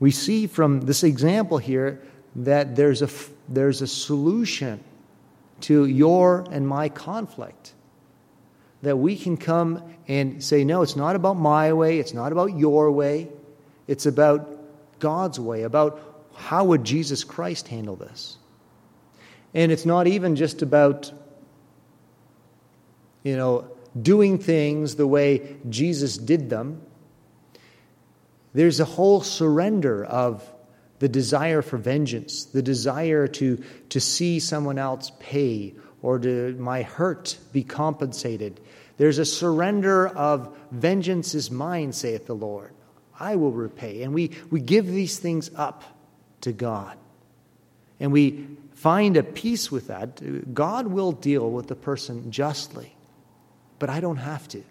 We 0.00 0.10
see 0.10 0.46
from 0.46 0.82
this 0.82 1.02
example 1.02 1.58
here 1.58 2.00
that 2.36 2.76
there's 2.76 3.02
a, 3.02 3.08
there's 3.48 3.82
a 3.82 3.86
solution 3.86 4.82
to 5.62 5.86
your 5.86 6.46
and 6.50 6.66
my 6.66 6.88
conflict. 6.88 7.72
That 8.82 8.96
we 8.96 9.16
can 9.16 9.36
come 9.36 9.82
and 10.06 10.42
say, 10.42 10.62
no, 10.62 10.82
it's 10.82 10.94
not 10.94 11.16
about 11.16 11.34
my 11.34 11.72
way, 11.72 11.98
it's 11.98 12.14
not 12.14 12.30
about 12.30 12.56
your 12.56 12.92
way, 12.92 13.28
it's 13.88 14.06
about 14.06 14.48
God's 15.00 15.40
way, 15.40 15.62
about 15.62 16.00
how 16.36 16.64
would 16.64 16.84
Jesus 16.84 17.24
Christ 17.24 17.66
handle 17.66 17.96
this. 17.96 18.37
And 19.58 19.72
it's 19.72 19.84
not 19.84 20.06
even 20.06 20.36
just 20.36 20.62
about, 20.62 21.12
you 23.24 23.36
know, 23.36 23.68
doing 24.00 24.38
things 24.38 24.94
the 24.94 25.04
way 25.04 25.56
Jesus 25.68 26.16
did 26.16 26.48
them. 26.48 26.80
There's 28.54 28.78
a 28.78 28.84
whole 28.84 29.20
surrender 29.20 30.04
of 30.04 30.48
the 31.00 31.08
desire 31.08 31.60
for 31.60 31.76
vengeance, 31.76 32.44
the 32.44 32.62
desire 32.62 33.26
to, 33.26 33.60
to 33.88 33.98
see 33.98 34.38
someone 34.38 34.78
else 34.78 35.10
pay 35.18 35.74
or 36.02 36.20
to 36.20 36.54
my 36.56 36.82
hurt 36.82 37.36
be 37.52 37.64
compensated. 37.64 38.60
There's 38.96 39.18
a 39.18 39.24
surrender 39.24 40.06
of 40.06 40.56
vengeance 40.70 41.34
is 41.34 41.50
mine, 41.50 41.92
saith 41.92 42.26
the 42.26 42.36
Lord. 42.36 42.70
I 43.18 43.34
will 43.34 43.50
repay. 43.50 44.04
And 44.04 44.14
we, 44.14 44.30
we 44.50 44.60
give 44.60 44.86
these 44.86 45.18
things 45.18 45.50
up 45.56 45.82
to 46.42 46.52
God. 46.52 46.96
And 47.98 48.12
we 48.12 48.46
find 48.78 49.16
a 49.16 49.24
peace 49.24 49.72
with 49.72 49.88
that. 49.88 50.54
God 50.54 50.86
will 50.86 51.10
deal 51.10 51.50
with 51.50 51.66
the 51.66 51.74
person 51.74 52.30
justly, 52.30 52.94
but 53.80 53.90
I 53.90 53.98
don't 53.98 54.18
have 54.18 54.46
to. 54.48 54.62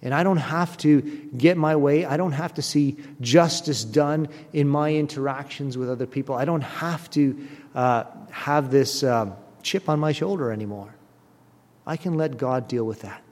And 0.00 0.14
I 0.14 0.22
don't 0.22 0.38
have 0.38 0.76
to 0.78 1.02
get 1.36 1.58
my 1.58 1.76
way. 1.76 2.06
I 2.06 2.16
don't 2.16 2.32
have 2.32 2.54
to 2.54 2.62
see 2.62 2.96
justice 3.20 3.84
done 3.84 4.28
in 4.54 4.66
my 4.66 4.94
interactions 4.94 5.76
with 5.76 5.90
other 5.90 6.06
people. 6.06 6.34
I 6.34 6.46
don't 6.46 6.62
have 6.62 7.10
to 7.10 7.48
uh, 7.74 8.04
have 8.30 8.70
this 8.70 9.02
uh, 9.02 9.30
chip 9.62 9.90
on 9.90 10.00
my 10.00 10.12
shoulder 10.12 10.50
anymore. 10.50 10.94
I 11.86 11.98
can 11.98 12.14
let 12.14 12.38
God 12.38 12.66
deal 12.66 12.84
with 12.84 13.02
that. 13.02 13.22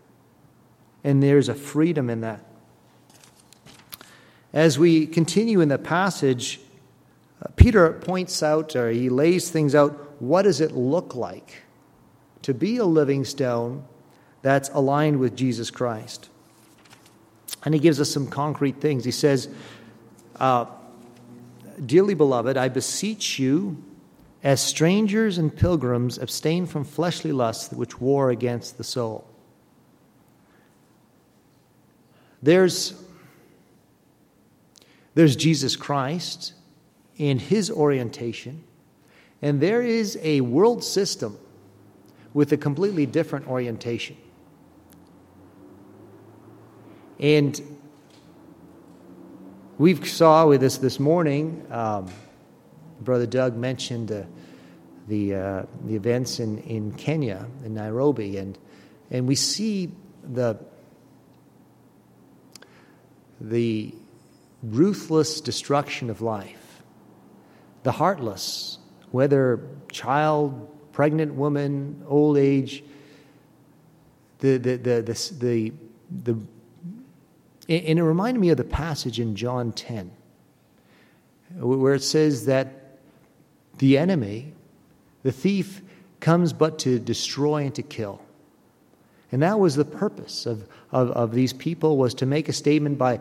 And 1.03 1.23
there's 1.23 1.49
a 1.49 1.55
freedom 1.55 2.11
in 2.11 2.21
that. 2.21 2.45
As 4.53 4.79
we 4.79 5.07
continue 5.07 5.63
in 5.63 5.69
the 5.71 5.79
passage, 5.79 6.61
Peter 7.57 7.93
points 7.93 8.43
out, 8.43 8.77
or 8.77 8.91
he 8.91 9.09
lays 9.09 9.51
things 9.51 9.75
out, 9.75 9.93
what 10.21 10.43
does 10.43 10.61
it 10.61 10.73
look 10.73 11.15
like 11.15 11.63
to 12.43 12.53
be 12.53 12.77
a 12.77 12.85
living 12.85 13.25
stone 13.25 13.85
that's 14.43 14.69
aligned 14.71 15.19
with 15.19 15.37
Jesus 15.37 15.71
Christ? 15.71 16.29
And 17.65 17.75
he 17.75 17.81
gives 17.81 18.01
us 18.01 18.11
some 18.11 18.27
concrete 18.27 18.81
things. 18.81 19.05
He 19.05 19.11
says, 19.11 19.49
uh, 20.37 20.67
Dearly 21.85 22.15
beloved, 22.15 22.59
I 22.59 22.69
beseech 22.69 23.39
you, 23.39 23.83
as 24.43 24.61
strangers 24.61 25.39
and 25.39 25.55
pilgrims, 25.55 26.19
abstain 26.19 26.67
from 26.67 26.85
fleshly 26.85 27.33
lusts 27.33 27.73
which 27.73 28.01
war 28.01 28.31
against 28.31 28.77
the 28.77 28.85
soul. 28.85 29.27
There's, 32.43 33.03
there's 35.15 35.37
Jesus 35.37 35.77
Christ 35.77 36.55
in 37.21 37.39
his 37.39 37.71
orientation, 37.71 38.65
and 39.43 39.61
there 39.61 39.83
is 39.83 40.19
a 40.23 40.41
world 40.41 40.83
system 40.83 41.37
with 42.33 42.51
a 42.53 42.57
completely 42.57 43.05
different 43.05 43.47
orientation. 43.47 44.17
And 47.19 47.61
we 49.77 49.97
saw 50.07 50.47
with 50.47 50.63
this 50.63 50.79
this 50.79 50.99
morning, 50.99 51.67
um, 51.71 52.11
Brother 53.03 53.27
Doug 53.27 53.55
mentioned 53.55 54.11
uh, 54.11 54.23
the, 55.07 55.35
uh, 55.35 55.63
the 55.85 55.97
events 55.97 56.41
in, 56.41 56.57
in 56.63 56.93
Kenya, 56.95 57.47
in 57.67 57.75
Nairobi, 57.75 58.39
and, 58.39 58.57
and 59.11 59.29
we 59.29 59.35
see 59.35 59.93
the, 60.23 60.59
the 63.43 63.95
ruthless 64.63 65.43
destruction 65.43 66.09
of 66.09 66.23
life, 66.23 66.60
the 67.83 67.93
heartless, 67.93 68.79
whether 69.11 69.61
child, 69.91 70.69
pregnant 70.93 71.35
woman, 71.35 72.03
old 72.07 72.37
age, 72.37 72.83
the, 74.41 74.57
the, 74.57 74.77
the, 74.77 75.03
the, 75.39 75.73
the, 76.25 76.33
and 77.69 77.99
it 77.99 78.03
reminded 78.03 78.41
me 78.41 78.51
of 78.51 78.57
the 78.57 78.65
passage 78.65 79.21
in 79.21 79.37
John 79.37 79.73
10, 79.73 80.11
where 81.59 81.95
it 81.95 82.03
says 82.03 82.47
that 82.47 82.99
the 83.79 83.99
enemy, 83.99 84.53
the 85.23 85.33
thief, 85.33 85.83
comes 86.21 86.53
but 86.53 86.79
to 86.81 86.99
destroy 86.99 87.65
and 87.65 87.75
to 87.75 87.83
kill. 87.83 88.21
And 89.33 89.43
that 89.43 89.59
was 89.59 89.77
the 89.77 89.85
purpose 89.85 90.45
of, 90.45 90.67
of, 90.91 91.11
of 91.13 91.33
these 91.33 91.53
people 91.53 91.97
was 91.97 92.15
to 92.15 92.27
make 92.27 92.49
a 92.49 92.53
statement 92.53 92.99
by 92.99 93.21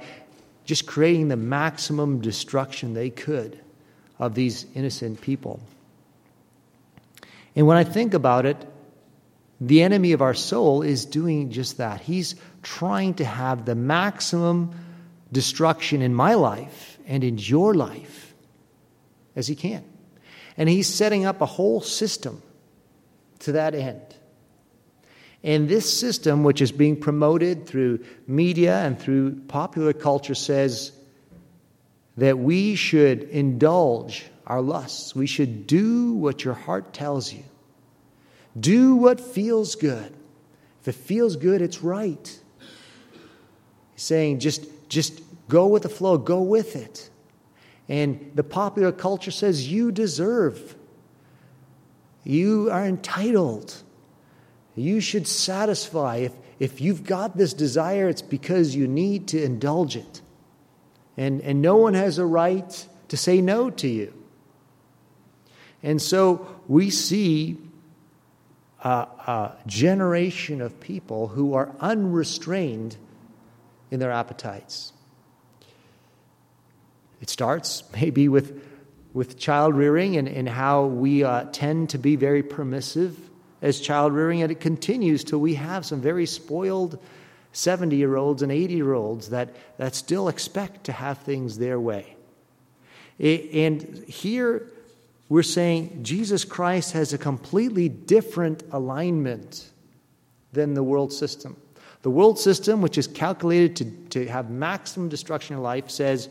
just 0.65 0.85
creating 0.85 1.27
the 1.27 1.37
maximum 1.37 2.19
destruction 2.19 2.93
they 2.93 3.09
could 3.09 3.59
of 4.19 4.35
these 4.35 4.65
innocent 4.75 5.21
people. 5.21 5.59
And 7.55 7.65
when 7.65 7.77
I 7.77 7.83
think 7.83 8.13
about 8.13 8.45
it, 8.45 8.57
the 9.61 9.81
enemy 9.81 10.11
of 10.13 10.21
our 10.21 10.33
soul 10.33 10.81
is 10.81 11.05
doing 11.05 11.51
just 11.51 11.77
that. 11.77 12.01
He's 12.01 12.35
trying 12.61 13.15
to 13.15 13.25
have 13.25 13.65
the 13.65 13.75
maximum 13.75 14.71
destruction 15.31 16.01
in 16.01 16.13
my 16.13 16.35
life 16.35 16.97
and 17.07 17.23
in 17.23 17.37
your 17.37 17.73
life 17.73 18.33
as 19.35 19.47
he 19.47 19.55
can. 19.55 19.83
And 20.57 20.69
he's 20.69 20.87
setting 20.87 21.25
up 21.25 21.41
a 21.41 21.45
whole 21.45 21.81
system 21.81 22.41
to 23.39 23.53
that 23.53 23.75
end. 23.75 24.01
And 25.43 25.69
this 25.69 25.91
system, 25.97 26.43
which 26.43 26.61
is 26.61 26.71
being 26.71 26.99
promoted 26.99 27.65
through 27.65 28.03
media 28.27 28.79
and 28.79 28.99
through 28.99 29.35
popular 29.47 29.93
culture, 29.93 30.35
says 30.35 30.91
that 32.19 32.37
we 32.37 32.75
should 32.75 33.23
indulge 33.23 34.25
our 34.45 34.61
lusts. 34.61 35.15
We 35.15 35.25
should 35.25 35.67
do 35.67 36.13
what 36.13 36.43
your 36.43 36.53
heart 36.53 36.93
tells 36.93 37.31
you. 37.31 37.43
Do 38.59 38.95
what 38.95 39.21
feels 39.21 39.75
good. 39.75 40.13
If 40.81 40.89
it 40.89 40.95
feels 40.95 41.37
good, 41.37 41.61
it's 41.61 41.81
right. 41.81 42.39
He's 43.93 44.03
saying 44.03 44.39
just, 44.39 44.65
just 44.89 45.21
go 45.47 45.67
with 45.67 45.83
the 45.83 45.89
flow, 45.89 46.17
go 46.17 46.41
with 46.41 46.75
it. 46.75 47.09
And 47.87 48.31
the 48.35 48.43
popular 48.43 48.91
culture 48.91 49.31
says 49.31 49.71
you 49.71 49.91
deserve 49.91 50.75
You 52.25 52.69
are 52.69 52.85
entitled. 52.85 53.73
You 54.75 54.99
should 54.99 55.25
satisfy. 55.25 56.17
If, 56.17 56.33
if 56.59 56.81
you've 56.81 57.05
got 57.05 57.37
this 57.37 57.53
desire, 57.53 58.09
it's 58.09 58.21
because 58.21 58.75
you 58.75 58.87
need 58.87 59.29
to 59.29 59.41
indulge 59.41 59.95
it. 59.95 60.21
And, 61.19 61.41
and 61.41 61.61
no 61.61 61.75
one 61.75 61.95
has 61.95 62.17
a 62.17 62.25
right 62.25 62.87
to 63.09 63.17
say 63.17 63.41
no 63.41 63.69
to 63.69 63.89
you. 63.89 64.13
And 65.83 66.01
so 66.01 66.47
we 66.69 66.89
see 66.89 67.57
a, 68.85 68.89
a 68.89 69.57
generation 69.67 70.61
of 70.61 70.79
people 70.79 71.27
who 71.27 71.55
are 71.55 71.75
unrestrained 71.81 72.95
in 73.91 73.99
their 73.99 74.11
appetites. 74.11 74.93
It 77.19 77.29
starts 77.29 77.83
maybe 77.93 78.29
with, 78.29 78.63
with 79.11 79.37
child 79.37 79.75
rearing 79.75 80.15
and, 80.15 80.29
and 80.29 80.47
how 80.47 80.85
we 80.85 81.25
uh, 81.25 81.47
tend 81.51 81.89
to 81.89 81.97
be 81.97 82.15
very 82.15 82.43
permissive 82.43 83.19
as 83.61 83.81
child 83.81 84.13
rearing, 84.13 84.41
and 84.41 84.53
it 84.53 84.61
continues 84.61 85.25
till 85.25 85.39
we 85.39 85.55
have 85.55 85.85
some 85.85 85.99
very 85.99 86.25
spoiled 86.25 86.97
70 87.51 87.95
year 87.95 88.15
olds 88.15 88.41
and 88.41 88.51
80 88.51 88.73
year 88.73 88.93
olds 88.93 89.29
that, 89.29 89.55
that 89.77 89.95
still 89.95 90.27
expect 90.27 90.83
to 90.85 90.91
have 90.91 91.19
things 91.19 91.57
their 91.57 91.79
way. 91.79 92.15
And 93.19 94.05
here 94.07 94.71
we're 95.27 95.43
saying 95.43 96.03
Jesus 96.03 96.45
Christ 96.45 96.93
has 96.93 97.13
a 97.13 97.17
completely 97.17 97.89
different 97.89 98.63
alignment 98.71 99.69
than 100.53 100.73
the 100.73 100.83
world 100.83 101.11
system. 101.11 101.57
The 102.01 102.09
world 102.09 102.39
system, 102.39 102.81
which 102.81 102.97
is 102.97 103.07
calculated 103.07 103.75
to, 103.77 104.19
to 104.21 104.27
have 104.27 104.49
maximum 104.49 105.09
destruction 105.09 105.57
in 105.57 105.61
life, 105.61 105.89
says, 105.89 106.29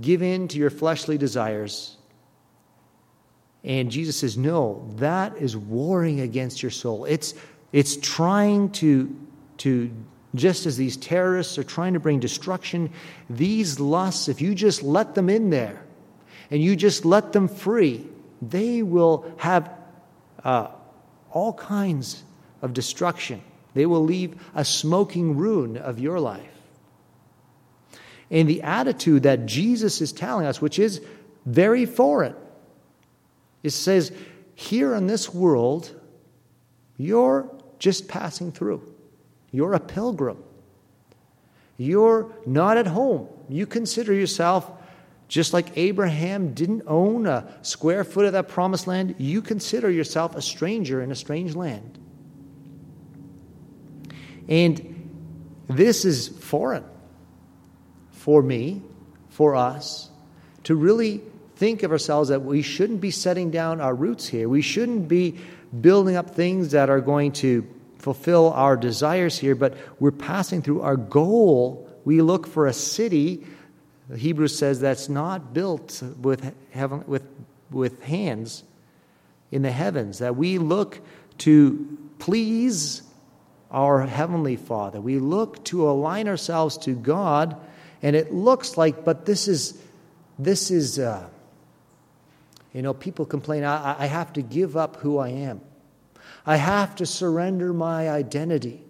Give 0.00 0.22
in 0.22 0.48
to 0.48 0.58
your 0.58 0.70
fleshly 0.70 1.18
desires. 1.18 1.96
And 3.64 3.90
Jesus 3.90 4.16
says, 4.16 4.36
No, 4.36 4.86
that 4.96 5.36
is 5.38 5.56
warring 5.56 6.20
against 6.20 6.62
your 6.62 6.70
soul. 6.70 7.06
It's, 7.06 7.34
it's 7.72 7.96
trying 7.96 8.70
to, 8.72 9.14
to, 9.58 9.90
just 10.34 10.66
as 10.66 10.76
these 10.76 10.96
terrorists 10.96 11.58
are 11.58 11.64
trying 11.64 11.94
to 11.94 12.00
bring 12.00 12.20
destruction, 12.20 12.90
these 13.28 13.80
lusts, 13.80 14.28
if 14.28 14.40
you 14.40 14.54
just 14.54 14.82
let 14.82 15.14
them 15.14 15.28
in 15.28 15.50
there 15.50 15.84
and 16.50 16.62
you 16.62 16.76
just 16.76 17.04
let 17.04 17.32
them 17.32 17.48
free, 17.48 18.06
they 18.40 18.82
will 18.82 19.32
have 19.38 19.70
uh, 20.44 20.68
all 21.30 21.52
kinds 21.52 22.22
of 22.62 22.72
destruction. 22.72 23.42
They 23.74 23.86
will 23.86 24.04
leave 24.04 24.40
a 24.54 24.64
smoking 24.64 25.36
ruin 25.36 25.76
of 25.76 25.98
your 25.98 26.20
life. 26.20 26.46
And 28.30 28.48
the 28.48 28.62
attitude 28.62 29.24
that 29.24 29.46
Jesus 29.46 30.00
is 30.00 30.12
telling 30.12 30.46
us, 30.46 30.62
which 30.62 30.78
is 30.78 31.02
very 31.46 31.86
foreign, 31.86 32.34
it 33.62 33.70
says, 33.70 34.12
here 34.54 34.94
in 34.94 35.06
this 35.06 35.34
world, 35.34 35.92
you're 36.96 37.50
just 37.78 38.08
passing 38.08 38.52
through. 38.52 38.82
You're 39.52 39.74
a 39.74 39.80
pilgrim. 39.80 40.42
You're 41.76 42.32
not 42.46 42.76
at 42.76 42.86
home. 42.86 43.28
You 43.48 43.66
consider 43.66 44.12
yourself 44.12 44.70
just 45.30 45.52
like 45.52 45.76
Abraham 45.76 46.54
didn't 46.54 46.82
own 46.88 47.24
a 47.24 47.46
square 47.62 48.02
foot 48.02 48.24
of 48.24 48.32
that 48.32 48.48
promised 48.48 48.88
land, 48.88 49.14
you 49.18 49.40
consider 49.40 49.88
yourself 49.88 50.34
a 50.34 50.42
stranger 50.42 51.00
in 51.00 51.12
a 51.12 51.14
strange 51.14 51.54
land. 51.54 51.98
And 54.48 55.62
this 55.68 56.04
is 56.04 56.26
foreign 56.26 56.84
for 58.10 58.42
me, 58.42 58.82
for 59.28 59.54
us, 59.54 60.10
to 60.64 60.74
really 60.74 61.20
think 61.54 61.84
of 61.84 61.92
ourselves 61.92 62.30
that 62.30 62.42
we 62.42 62.60
shouldn't 62.60 63.00
be 63.00 63.12
setting 63.12 63.52
down 63.52 63.80
our 63.80 63.94
roots 63.94 64.26
here. 64.26 64.48
We 64.48 64.62
shouldn't 64.62 65.06
be 65.06 65.38
building 65.80 66.16
up 66.16 66.30
things 66.30 66.72
that 66.72 66.90
are 66.90 67.00
going 67.00 67.30
to 67.32 67.64
fulfill 68.00 68.52
our 68.52 68.76
desires 68.76 69.38
here, 69.38 69.54
but 69.54 69.76
we're 69.98 70.10
passing 70.10 70.62
through 70.62 70.82
our 70.82 70.96
goal. 70.96 71.88
We 72.04 72.22
look 72.22 72.46
for 72.46 72.66
a 72.66 72.72
city 72.72 73.44
Hebrews 74.16 74.56
says 74.56 74.80
that's 74.80 75.08
not 75.08 75.54
built 75.54 76.02
with, 76.20 76.54
heaven, 76.70 77.04
with, 77.06 77.22
with 77.70 78.02
hands 78.02 78.64
in 79.50 79.62
the 79.62 79.70
heavens, 79.70 80.18
that 80.18 80.36
we 80.36 80.58
look 80.58 81.00
to 81.38 81.98
please 82.18 83.02
our 83.70 84.02
Heavenly 84.02 84.56
Father. 84.56 85.00
We 85.00 85.18
look 85.18 85.64
to 85.66 85.88
align 85.88 86.28
ourselves 86.28 86.76
to 86.78 86.94
God, 86.94 87.56
and 88.02 88.16
it 88.16 88.32
looks 88.32 88.76
like, 88.76 89.04
but 89.04 89.26
this 89.26 89.48
is, 89.48 89.80
this 90.38 90.70
is, 90.70 90.98
uh, 90.98 91.28
you 92.72 92.82
know, 92.82 92.94
people 92.94 93.26
complain, 93.26 93.64
I, 93.64 94.02
I 94.02 94.06
have 94.06 94.32
to 94.34 94.42
give 94.42 94.76
up 94.76 94.96
who 94.96 95.18
I 95.18 95.28
am. 95.30 95.60
I 96.46 96.56
have 96.56 96.94
to 96.96 97.06
surrender 97.06 97.72
my 97.72 98.08
identity. 98.08 98.82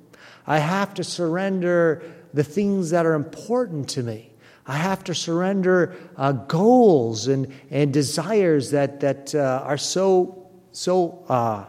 I 0.47 0.59
have 0.59 0.95
to 0.95 1.05
surrender 1.05 2.03
the 2.33 2.45
things 2.45 2.91
that 2.91 3.07
are 3.07 3.15
important 3.15 3.89
to 3.91 4.03
me. 4.03 4.31
I 4.67 4.77
have 4.77 5.03
to 5.05 5.15
surrender 5.15 5.97
uh, 6.17 6.33
goals 6.33 7.27
and, 7.27 7.53
and 7.71 7.93
desires 7.93 8.71
that, 8.71 9.01
that 9.01 9.35
uh, 9.35 9.63
are 9.65 9.79
so, 9.79 10.49
so, 10.71 11.25
uh, 11.29 11.65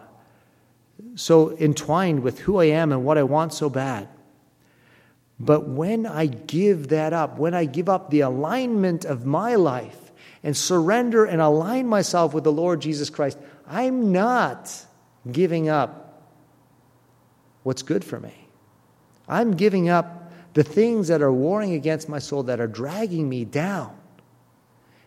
so 1.15 1.57
entwined 1.57 2.21
with 2.21 2.39
who 2.39 2.59
I 2.59 2.65
am 2.65 2.91
and 2.91 3.03
what 3.03 3.17
I 3.17 3.23
want 3.23 3.53
so 3.53 3.69
bad. 3.69 4.07
But 5.39 5.67
when 5.67 6.05
I 6.05 6.27
give 6.27 6.89
that 6.89 7.13
up, 7.13 7.39
when 7.39 7.55
I 7.55 7.65
give 7.65 7.89
up 7.89 8.11
the 8.11 8.19
alignment 8.21 9.05
of 9.05 9.25
my 9.25 9.55
life 9.55 10.11
and 10.43 10.55
surrender 10.55 11.25
and 11.25 11.41
align 11.41 11.87
myself 11.87 12.35
with 12.35 12.43
the 12.43 12.51
Lord 12.51 12.81
Jesus 12.81 13.09
Christ, 13.09 13.39
I'm 13.67 14.11
not 14.11 14.85
giving 15.29 15.69
up 15.69 16.23
what's 17.63 17.83
good 17.83 18.03
for 18.03 18.19
me. 18.19 18.33
I'm 19.27 19.55
giving 19.55 19.89
up 19.89 20.31
the 20.53 20.63
things 20.63 21.07
that 21.07 21.21
are 21.21 21.31
warring 21.31 21.73
against 21.73 22.09
my 22.09 22.19
soul, 22.19 22.43
that 22.43 22.59
are 22.59 22.67
dragging 22.67 23.29
me 23.29 23.45
down. 23.45 23.95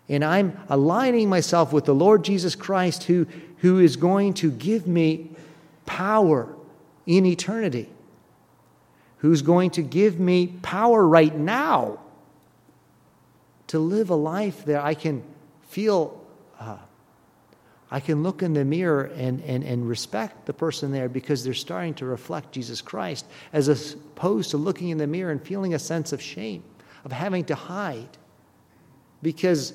And 0.08 0.24
I'm 0.24 0.58
aligning 0.68 1.28
myself 1.28 1.72
with 1.72 1.84
the 1.84 1.94
Lord 1.94 2.24
Jesus 2.24 2.54
Christ, 2.54 3.04
who, 3.04 3.26
who 3.58 3.78
is 3.78 3.96
going 3.96 4.34
to 4.34 4.50
give 4.50 4.86
me 4.86 5.30
power 5.86 6.54
in 7.06 7.26
eternity, 7.26 7.88
who's 9.18 9.42
going 9.42 9.70
to 9.70 9.82
give 9.82 10.18
me 10.18 10.48
power 10.62 11.06
right 11.06 11.34
now 11.34 11.98
to 13.66 13.78
live 13.78 14.10
a 14.10 14.14
life 14.14 14.64
that 14.66 14.82
I 14.84 14.94
can 14.94 15.22
feel 15.68 16.20
uh, 16.58 16.76
I 17.94 18.00
can 18.00 18.24
look 18.24 18.42
in 18.42 18.54
the 18.54 18.64
mirror 18.64 19.04
and, 19.14 19.40
and, 19.44 19.62
and 19.62 19.88
respect 19.88 20.46
the 20.46 20.52
person 20.52 20.90
there 20.90 21.08
because 21.08 21.44
they're 21.44 21.54
starting 21.54 21.94
to 21.94 22.06
reflect 22.06 22.50
Jesus 22.50 22.82
Christ, 22.82 23.24
as 23.52 23.68
opposed 23.68 24.50
to 24.50 24.56
looking 24.56 24.88
in 24.88 24.98
the 24.98 25.06
mirror 25.06 25.30
and 25.30 25.40
feeling 25.40 25.74
a 25.74 25.78
sense 25.78 26.12
of 26.12 26.20
shame, 26.20 26.64
of 27.04 27.12
having 27.12 27.44
to 27.44 27.54
hide. 27.54 28.08
Because 29.22 29.74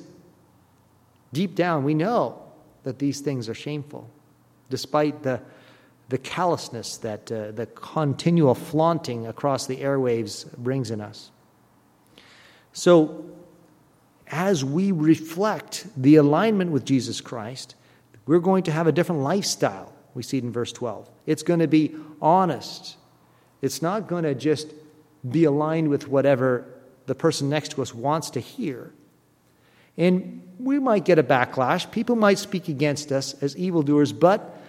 deep 1.32 1.55
down, 1.55 1.86
we 1.86 1.93
know 1.93 2.41
that 2.84 2.99
these 2.99 3.21
things 3.21 3.47
are 3.47 3.53
shameful, 3.53 4.10
despite 4.69 5.23
the, 5.23 5.39
the 6.10 6.17
callousness 6.17 6.97
that 6.97 7.32
uh, 7.32 7.51
the 7.51 7.67
continual 7.67 8.53
flaunting 8.53 9.27
across 9.27 9.65
the 9.65 9.77
airwaves 9.77 10.45
brings 10.58 10.91
in 10.91 10.99
us. 10.99 11.32
So, 12.73 13.23
as 14.27 14.65
we 14.65 14.91
reflect 14.91 15.88
the 15.95 16.17
alignment 16.17 16.71
with 16.71 16.84
Jesus 16.84 17.21
Christ, 17.21 17.75
we're 18.30 18.38
going 18.38 18.62
to 18.62 18.72
have 18.72 18.86
a 18.86 18.92
different 18.92 19.24
lifestyle. 19.24 19.92
We 20.13 20.22
see 20.22 20.38
it 20.38 20.44
in 20.44 20.52
verse 20.52 20.72
12. 20.72 21.10
It's 21.26 21.42
going 21.42 21.62
to 21.62 21.68
be 21.68 21.96
honest. 22.22 22.96
It's 23.63 23.82
not 23.82 24.06
going 24.06 24.24
to 24.24 24.36
just 24.36 24.72
be 25.28 25.46
aligned 25.46 25.88
with 25.88 26.08
whatever 26.08 26.63
the 27.08 27.15
person 27.15 27.50
next 27.50 27.70
to 27.72 27.82
us 27.82 27.92
wants 27.92 28.30
to 28.30 28.39
hear. 28.39 28.94
And 29.98 30.48
we 30.60 30.78
might 30.78 31.06
get 31.06 31.18
a 31.18 31.24
backlash. 31.24 31.89
People 31.89 32.15
might 32.15 32.38
speak 32.38 32.68
against 32.68 33.12
us 33.12 33.34
as 33.42 33.58
evildoers, 33.58 34.13
but 34.13 34.62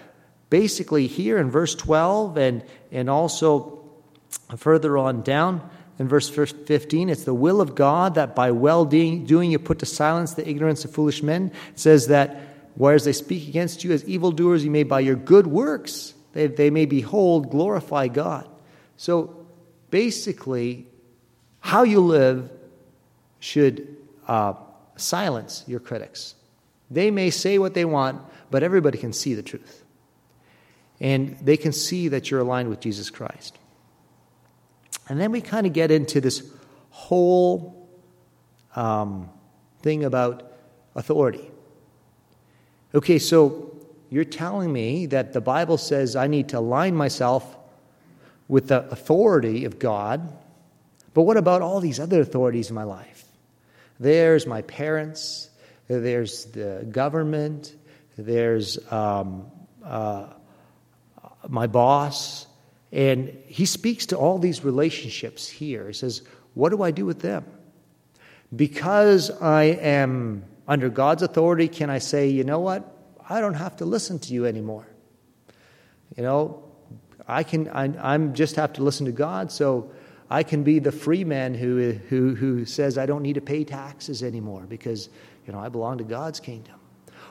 basically, 0.49 1.07
here 1.07 1.37
in 1.37 1.51
verse 1.51 1.75
12 1.75 2.39
and, 2.39 2.65
and 2.91 3.11
also 3.11 3.85
further 4.57 4.97
on 4.97 5.21
down 5.21 5.69
in 5.99 6.09
verse 6.09 6.31
15, 6.31 7.11
it's 7.11 7.25
the 7.25 7.35
will 7.35 7.61
of 7.61 7.75
God 7.75 8.15
that 8.15 8.35
by 8.35 8.53
well 8.53 8.87
doing 8.87 9.51
you 9.51 9.59
put 9.59 9.81
to 9.81 9.87
silence 9.87 10.33
the 10.33 10.49
ignorance 10.49 10.87
of 10.87 10.93
foolish 10.93 11.23
men. 11.23 11.53
It 11.73 11.79
says 11.79 12.07
that 12.07 12.50
Whereas 12.75 13.05
they 13.05 13.13
speak 13.13 13.49
against 13.49 13.85
you 13.85 13.93
as 13.93 14.05
evildoers, 14.05 14.65
you 14.65 14.71
may 14.71 14.85
by 14.85 15.01
your 15.01 15.17
good 15.17 15.47
works, 15.47 16.15
they, 16.33 16.47
they 16.47 16.71
may 16.71 16.87
behold, 16.87 17.51
glorify 17.51 18.09
God. 18.09 18.49
So 18.97 19.47
basically, 19.91 20.87
how 21.61 21.83
you 21.83 22.01
live 22.01 22.51
should 23.39 23.97
uh, 24.29 24.55
silence 24.97 25.65
your 25.67 25.81
critics. 25.81 26.35
They 26.91 27.11
may 27.11 27.31
say 27.31 27.59
what 27.59 27.75
they 27.75 27.85
want, 27.85 28.23
but 28.51 28.63
everybody 28.63 28.99
can 28.99 29.13
see 29.13 29.35
the 29.35 29.43
truth. 29.43 29.85
And 31.01 31.39
they 31.41 31.57
can 31.57 31.73
see 31.73 32.09
that 32.09 32.31
you're 32.31 32.41
aligned 32.41 32.69
with 32.69 32.81
Jesus 32.81 33.11
Christ. 33.11 33.57
And 35.09 35.21
then 35.21 35.33
we 35.33 35.41
kind 35.41 35.67
of 35.67 35.73
get 35.73 35.91
into 35.91 36.21
this 36.21 36.49
whole 36.91 37.89
um, 38.77 39.29
thing 39.83 40.05
about 40.05 40.53
authority. 40.95 41.50
Okay, 42.93 43.21
so 43.21 43.77
you're 44.09 44.25
telling 44.25 44.73
me 44.73 45.07
that 45.07 45.33
the 45.33 45.41
Bible 45.41 45.79
says 45.79 46.17
I 46.17 46.27
need 46.27 46.49
to 46.49 46.59
align 46.59 46.97
myself 46.97 47.57
with 48.49 48.67
the 48.69 48.89
authority 48.91 49.65
of 49.65 49.79
God, 49.79 50.37
but 51.15 51.23
what 51.23 51.37
about 51.37 51.63
all 51.63 51.81
these 51.81 52.01
other 52.01 52.21
authorities 52.21 52.69
in 52.69 52.75
my 52.75 52.83
life? 52.83 53.25
There's 54.01 54.45
my 54.45 54.63
parents, 54.63 55.51
there's 55.87 56.47
the 56.47 56.87
government, 56.91 57.75
there's 58.19 58.79
um, 58.93 59.47
uh, 59.85 60.27
my 61.49 61.69
boss. 61.69 62.47
And 62.91 63.37
he 63.47 63.67
speaks 63.67 64.07
to 64.07 64.17
all 64.17 64.39
these 64.39 64.65
relationships 64.65 65.49
here. 65.49 65.87
He 65.87 65.93
says, 65.93 66.23
What 66.55 66.71
do 66.71 66.83
I 66.83 66.91
do 66.91 67.07
with 67.07 67.21
them? 67.21 67.45
Because 68.55 69.31
I 69.31 69.65
am 69.65 70.45
under 70.71 70.89
God's 70.89 71.25
authority, 71.25 71.67
can 71.67 71.91
I 71.91 71.99
say, 71.99 72.29
you 72.29 72.45
know 72.45 72.61
what? 72.61 72.97
I 73.29 73.41
don't 73.41 73.55
have 73.55 73.79
to 73.79 73.85
listen 73.85 74.21
to 74.21 74.33
you 74.33 74.47
anymore. 74.47 74.87
You 76.17 76.23
know, 76.23 76.63
I 77.27 77.43
can. 77.43 77.69
I, 77.69 78.15
am 78.15 78.35
just 78.35 78.55
have 78.55 78.75
to 78.75 78.83
listen 78.83 79.07
to 79.07 79.13
God, 79.13 79.51
so 79.51 79.91
I 80.31 80.45
can 80.45 80.63
be 80.63 80.79
the 80.79 80.93
free 80.93 81.25
man 81.25 81.55
who 81.55 81.93
who 82.09 82.37
who 82.37 82.65
says 82.65 82.99
I 82.99 83.07
don't 83.07 83.23
need 83.23 83.35
to 83.35 83.41
pay 83.41 83.65
taxes 83.65 84.23
anymore 84.23 84.65
because 84.69 85.09
you 85.45 85.53
know 85.53 85.59
I 85.59 85.71
belong 85.71 85.99
to 85.99 86.05
God's 86.05 86.39
kingdom. 86.39 86.77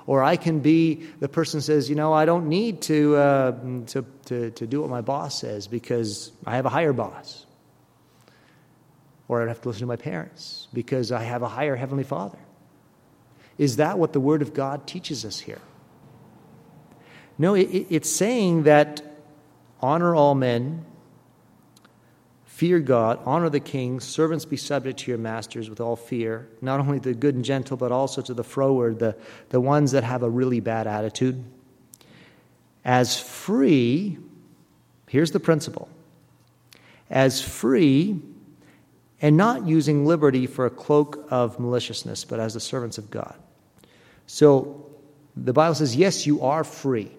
Or 0.05 0.23
I 0.23 0.35
can 0.37 0.59
be 0.59 1.07
the 1.19 1.29
person 1.29 1.61
says, 1.61 1.89
you 1.89 1.95
know, 1.95 2.11
I 2.11 2.25
don't 2.25 2.47
need 2.47 2.81
to, 2.83 3.15
uh, 3.15 3.51
to, 3.87 4.05
to, 4.25 4.49
to 4.49 4.65
do 4.65 4.81
what 4.81 4.89
my 4.89 5.01
boss 5.01 5.39
says 5.39 5.67
because 5.67 6.31
I 6.47 6.55
have 6.55 6.65
a 6.65 6.69
higher 6.69 6.93
boss. 6.93 7.45
Or 9.27 9.43
I'd 9.43 9.49
have 9.49 9.61
to 9.61 9.67
listen 9.67 9.81
to 9.81 9.85
my 9.85 9.97
parents 9.97 10.67
because 10.73 11.11
I 11.11 11.21
have 11.21 11.43
a 11.43 11.47
higher 11.47 11.75
Heavenly 11.75 12.05
Father. 12.05 12.39
Is 13.59 13.75
that 13.75 13.99
what 13.99 14.13
the 14.13 14.21
Word 14.21 14.41
of 14.41 14.53
God 14.53 14.87
teaches 14.87 15.25
us 15.25 15.41
here? 15.41 15.61
No, 17.37 17.53
it, 17.53 17.65
it's 17.89 18.09
saying 18.09 18.63
that 18.63 19.03
honor 19.81 20.15
all 20.15 20.33
men, 20.33 20.85
fear 22.45 22.79
God, 22.79 23.19
honor 23.25 23.49
the 23.49 23.59
king, 23.59 23.99
servants 23.99 24.45
be 24.45 24.55
subject 24.55 24.99
to 24.99 25.11
your 25.11 25.17
masters 25.17 25.69
with 25.69 25.81
all 25.81 25.97
fear, 25.97 26.47
not 26.61 26.79
only 26.79 26.99
the 26.99 27.13
good 27.13 27.35
and 27.35 27.43
gentle, 27.43 27.75
but 27.75 27.91
also 27.91 28.21
to 28.21 28.33
the 28.33 28.45
froward, 28.45 28.97
the, 28.99 29.15
the 29.49 29.59
ones 29.59 29.91
that 29.91 30.05
have 30.05 30.23
a 30.23 30.29
really 30.29 30.61
bad 30.61 30.87
attitude. 30.87 31.43
As 32.85 33.19
free, 33.19 34.17
here's 35.07 35.31
the 35.31 35.39
principle 35.39 35.89
as 37.09 37.41
free 37.41 38.21
and 39.21 39.35
not 39.35 39.67
using 39.67 40.05
liberty 40.05 40.45
for 40.45 40.65
a 40.65 40.69
cloak 40.69 41.27
of 41.29 41.59
maliciousness, 41.59 42.23
but 42.23 42.39
as 42.39 42.53
the 42.53 42.59
servants 42.59 42.97
of 42.97 43.09
God. 43.11 43.35
So 44.31 44.85
the 45.35 45.53
Bible 45.53 45.73
says, 45.73 45.95
yes, 45.95 46.27
you 46.27 46.43
are 46.43 46.63
free 46.63 47.11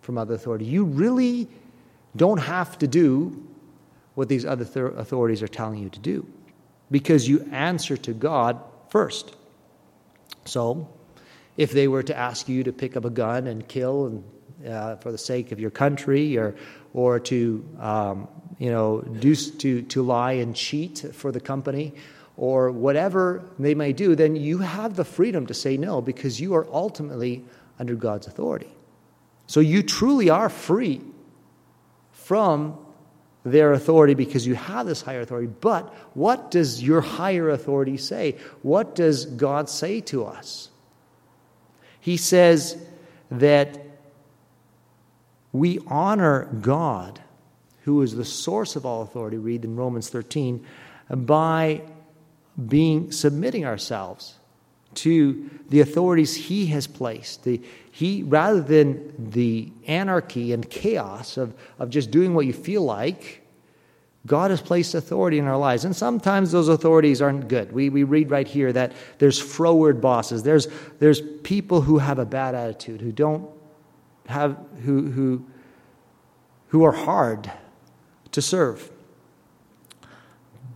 from 0.00 0.16
other 0.16 0.32
authority. 0.32 0.64
You 0.64 0.86
really 0.86 1.46
don't 2.16 2.38
have 2.38 2.78
to 2.78 2.86
do 2.86 3.46
what 4.14 4.30
these 4.30 4.46
other 4.46 4.64
th- 4.64 4.94
authorities 4.96 5.42
are 5.42 5.48
telling 5.48 5.82
you 5.82 5.90
to 5.90 5.98
do 5.98 6.26
because 6.90 7.28
you 7.28 7.46
answer 7.52 7.98
to 7.98 8.14
God 8.14 8.58
first. 8.88 9.36
So, 10.46 10.88
if 11.58 11.72
they 11.72 11.86
were 11.86 12.02
to 12.02 12.16
ask 12.16 12.48
you 12.48 12.64
to 12.64 12.72
pick 12.72 12.96
up 12.96 13.04
a 13.04 13.10
gun 13.10 13.46
and 13.46 13.68
kill 13.68 14.06
and, 14.06 14.24
uh, 14.66 14.96
for 14.96 15.12
the 15.12 15.18
sake 15.18 15.52
of 15.52 15.60
your 15.60 15.70
country 15.70 16.38
or, 16.38 16.56
or 16.94 17.20
to, 17.20 17.68
um, 17.78 18.26
you 18.58 18.70
know, 18.70 19.02
do, 19.02 19.34
to, 19.34 19.82
to 19.82 20.02
lie 20.02 20.32
and 20.32 20.56
cheat 20.56 21.04
for 21.12 21.30
the 21.30 21.40
company 21.40 21.92
or 22.36 22.70
whatever 22.70 23.44
they 23.58 23.74
may 23.74 23.92
do, 23.92 24.14
then 24.14 24.36
you 24.36 24.58
have 24.58 24.96
the 24.96 25.04
freedom 25.04 25.46
to 25.46 25.54
say 25.54 25.76
no 25.76 26.00
because 26.00 26.40
you 26.40 26.54
are 26.54 26.66
ultimately 26.72 27.44
under 27.78 27.94
God's 27.94 28.26
authority. 28.26 28.70
So 29.46 29.60
you 29.60 29.82
truly 29.82 30.30
are 30.30 30.48
free 30.48 31.00
from 32.12 32.78
their 33.44 33.72
authority 33.72 34.14
because 34.14 34.46
you 34.46 34.54
have 34.54 34.86
this 34.86 35.02
higher 35.02 35.20
authority. 35.20 35.52
But 35.60 35.92
what 36.14 36.50
does 36.50 36.82
your 36.82 37.02
higher 37.02 37.50
authority 37.50 37.98
say? 37.98 38.36
What 38.62 38.94
does 38.94 39.26
God 39.26 39.68
say 39.68 40.00
to 40.02 40.24
us? 40.24 40.70
He 42.00 42.16
says 42.16 42.76
that 43.30 43.78
we 45.52 45.78
honor 45.86 46.46
God, 46.60 47.20
who 47.82 48.02
is 48.02 48.16
the 48.16 48.24
source 48.24 48.76
of 48.76 48.84
all 48.84 49.02
authority, 49.02 49.36
read 49.36 49.64
in 49.64 49.76
Romans 49.76 50.08
13, 50.08 50.66
by 51.10 51.82
being 52.68 53.10
submitting 53.12 53.64
ourselves 53.64 54.34
to 54.94 55.50
the 55.68 55.80
authorities 55.80 56.34
he 56.34 56.66
has 56.66 56.86
placed. 56.86 57.44
The, 57.44 57.60
he, 57.90 58.22
rather 58.22 58.60
than 58.60 59.30
the 59.30 59.72
anarchy 59.86 60.52
and 60.52 60.68
chaos 60.68 61.36
of, 61.36 61.54
of 61.78 61.90
just 61.90 62.10
doing 62.10 62.34
what 62.34 62.46
you 62.46 62.52
feel 62.52 62.82
like, 62.82 63.42
God 64.26 64.50
has 64.50 64.62
placed 64.62 64.94
authority 64.94 65.38
in 65.38 65.46
our 65.46 65.56
lives. 65.56 65.84
And 65.84 65.94
sometimes 65.94 66.50
those 66.50 66.68
authorities 66.68 67.20
aren't 67.20 67.48
good. 67.48 67.72
We, 67.72 67.90
we 67.90 68.04
read 68.04 68.30
right 68.30 68.46
here 68.46 68.72
that 68.72 68.92
there's 69.18 69.38
froward 69.38 70.00
bosses. 70.00 70.42
There's, 70.42 70.68
there's 70.98 71.20
people 71.42 71.82
who 71.82 71.98
have 71.98 72.18
a 72.18 72.24
bad 72.24 72.54
attitude, 72.54 73.00
who 73.00 73.12
don't 73.12 73.50
have, 74.26 74.56
who, 74.84 75.10
who, 75.10 75.44
who 76.68 76.84
are 76.84 76.92
hard 76.92 77.50
to 78.32 78.40
serve. 78.40 78.90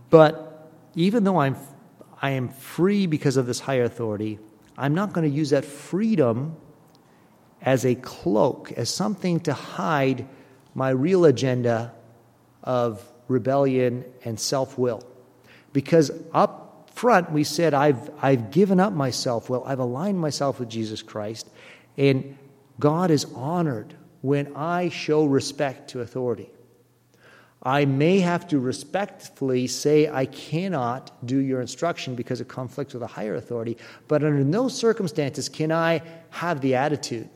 But 0.09 0.48
even 0.99 1.23
though 1.23 1.37
I'm 1.37 1.55
I 2.21 2.31
am 2.31 2.49
free 2.49 3.07
because 3.07 3.37
of 3.37 3.45
this 3.45 3.61
higher 3.61 3.85
authority, 3.85 4.37
I'm 4.77 4.93
not 4.93 5.13
going 5.13 5.29
to 5.29 5.33
use 5.33 5.51
that 5.51 5.63
freedom 5.63 6.57
as 7.61 7.85
a 7.85 7.95
cloak, 7.95 8.73
as 8.73 8.93
something 8.93 9.39
to 9.41 9.53
hide 9.53 10.27
my 10.75 10.89
real 10.89 11.23
agenda 11.23 11.93
of 12.61 13.01
rebellion 13.29 14.03
and 14.25 14.37
self 14.37 14.77
will. 14.77 15.01
Because 15.71 16.11
up 16.33 16.89
front, 16.93 17.31
we 17.31 17.45
said, 17.45 17.73
I've, 17.73 18.09
I've 18.21 18.51
given 18.51 18.81
up 18.81 18.91
my 18.91 19.11
self 19.11 19.49
will, 19.49 19.63
I've 19.65 19.79
aligned 19.79 20.19
myself 20.19 20.59
with 20.59 20.67
Jesus 20.67 21.01
Christ, 21.01 21.49
and 21.97 22.37
God 22.77 23.09
is 23.09 23.23
honored 23.35 23.95
when 24.19 24.53
I 24.53 24.89
show 24.89 25.23
respect 25.23 25.91
to 25.91 26.01
authority. 26.01 26.49
I 27.61 27.83
may 27.83 28.19
have 28.19 28.47
to 28.49 28.59
respectfully 28.59 29.67
say, 29.67 30.07
I 30.07 30.25
cannot 30.25 31.25
do 31.25 31.37
your 31.37 31.59
instruction 31.59 32.15
because 32.15 32.39
it 32.39 32.47
conflicts 32.47 32.93
with 32.93 33.03
a 33.03 33.07
higher 33.07 33.35
authority, 33.35 33.77
but 34.07 34.23
under 34.23 34.45
no 34.45 34.69
circumstances 34.69 35.49
can 35.49 35.71
I 35.71 36.01
have 36.29 36.61
the 36.61 36.75
attitude. 36.75 37.29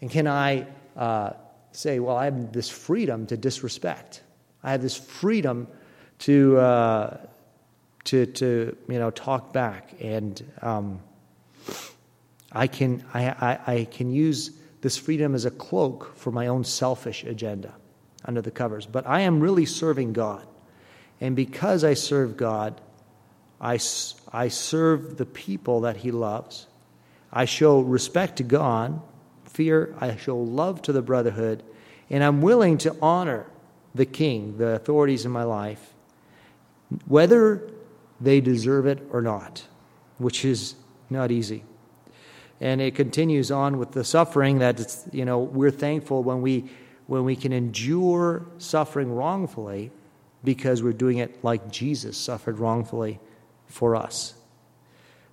And 0.00 0.10
can 0.10 0.26
I 0.26 0.66
uh, 0.96 1.34
say, 1.72 1.98
well, 1.98 2.16
I 2.16 2.24
have 2.24 2.52
this 2.52 2.70
freedom 2.70 3.26
to 3.26 3.36
disrespect. 3.36 4.22
I 4.62 4.70
have 4.70 4.80
this 4.80 4.96
freedom 4.96 5.68
to, 6.20 6.58
uh, 6.58 7.16
to, 8.04 8.24
to 8.24 8.76
you 8.88 8.98
know, 8.98 9.10
talk 9.10 9.52
back. 9.52 9.94
And 10.00 10.42
um, 10.62 11.00
I, 12.50 12.66
can, 12.66 13.04
I, 13.12 13.28
I, 13.28 13.60
I 13.74 13.84
can 13.90 14.10
use 14.10 14.52
this 14.80 14.96
freedom 14.96 15.34
as 15.34 15.44
a 15.44 15.50
cloak 15.50 16.16
for 16.16 16.30
my 16.30 16.46
own 16.46 16.64
selfish 16.64 17.24
agenda 17.24 17.74
under 18.24 18.40
the 18.40 18.50
covers. 18.50 18.86
But 18.86 19.06
I 19.06 19.20
am 19.20 19.40
really 19.40 19.66
serving 19.66 20.12
God. 20.12 20.46
And 21.20 21.36
because 21.36 21.84
I 21.84 21.94
serve 21.94 22.36
God, 22.36 22.80
I, 23.60 23.78
I 24.32 24.48
serve 24.48 25.16
the 25.16 25.26
people 25.26 25.82
that 25.82 25.98
He 25.98 26.10
loves. 26.10 26.66
I 27.32 27.44
show 27.44 27.80
respect 27.80 28.36
to 28.36 28.42
God, 28.42 29.00
fear, 29.44 29.94
I 30.00 30.16
show 30.16 30.38
love 30.38 30.82
to 30.82 30.92
the 30.92 31.02
brotherhood, 31.02 31.62
and 32.10 32.22
I'm 32.22 32.42
willing 32.42 32.78
to 32.78 32.96
honor 33.00 33.46
the 33.94 34.06
king, 34.06 34.58
the 34.58 34.68
authorities 34.68 35.24
in 35.24 35.32
my 35.32 35.44
life, 35.44 35.94
whether 37.06 37.70
they 38.20 38.40
deserve 38.40 38.86
it 38.86 39.06
or 39.10 39.22
not, 39.22 39.64
which 40.18 40.44
is 40.44 40.74
not 41.10 41.30
easy. 41.30 41.64
And 42.60 42.80
it 42.80 42.94
continues 42.94 43.50
on 43.50 43.78
with 43.78 43.92
the 43.92 44.04
suffering 44.04 44.58
that 44.58 44.80
it's, 44.80 45.04
you 45.12 45.24
know, 45.24 45.38
we're 45.38 45.70
thankful 45.70 46.22
when 46.22 46.40
we 46.40 46.70
when 47.06 47.24
we 47.24 47.36
can 47.36 47.52
endure 47.52 48.46
suffering 48.58 49.12
wrongfully 49.12 49.90
because 50.42 50.82
we're 50.82 50.92
doing 50.92 51.18
it 51.18 51.42
like 51.42 51.70
Jesus 51.70 52.16
suffered 52.16 52.58
wrongfully 52.58 53.20
for 53.66 53.96
us. 53.96 54.34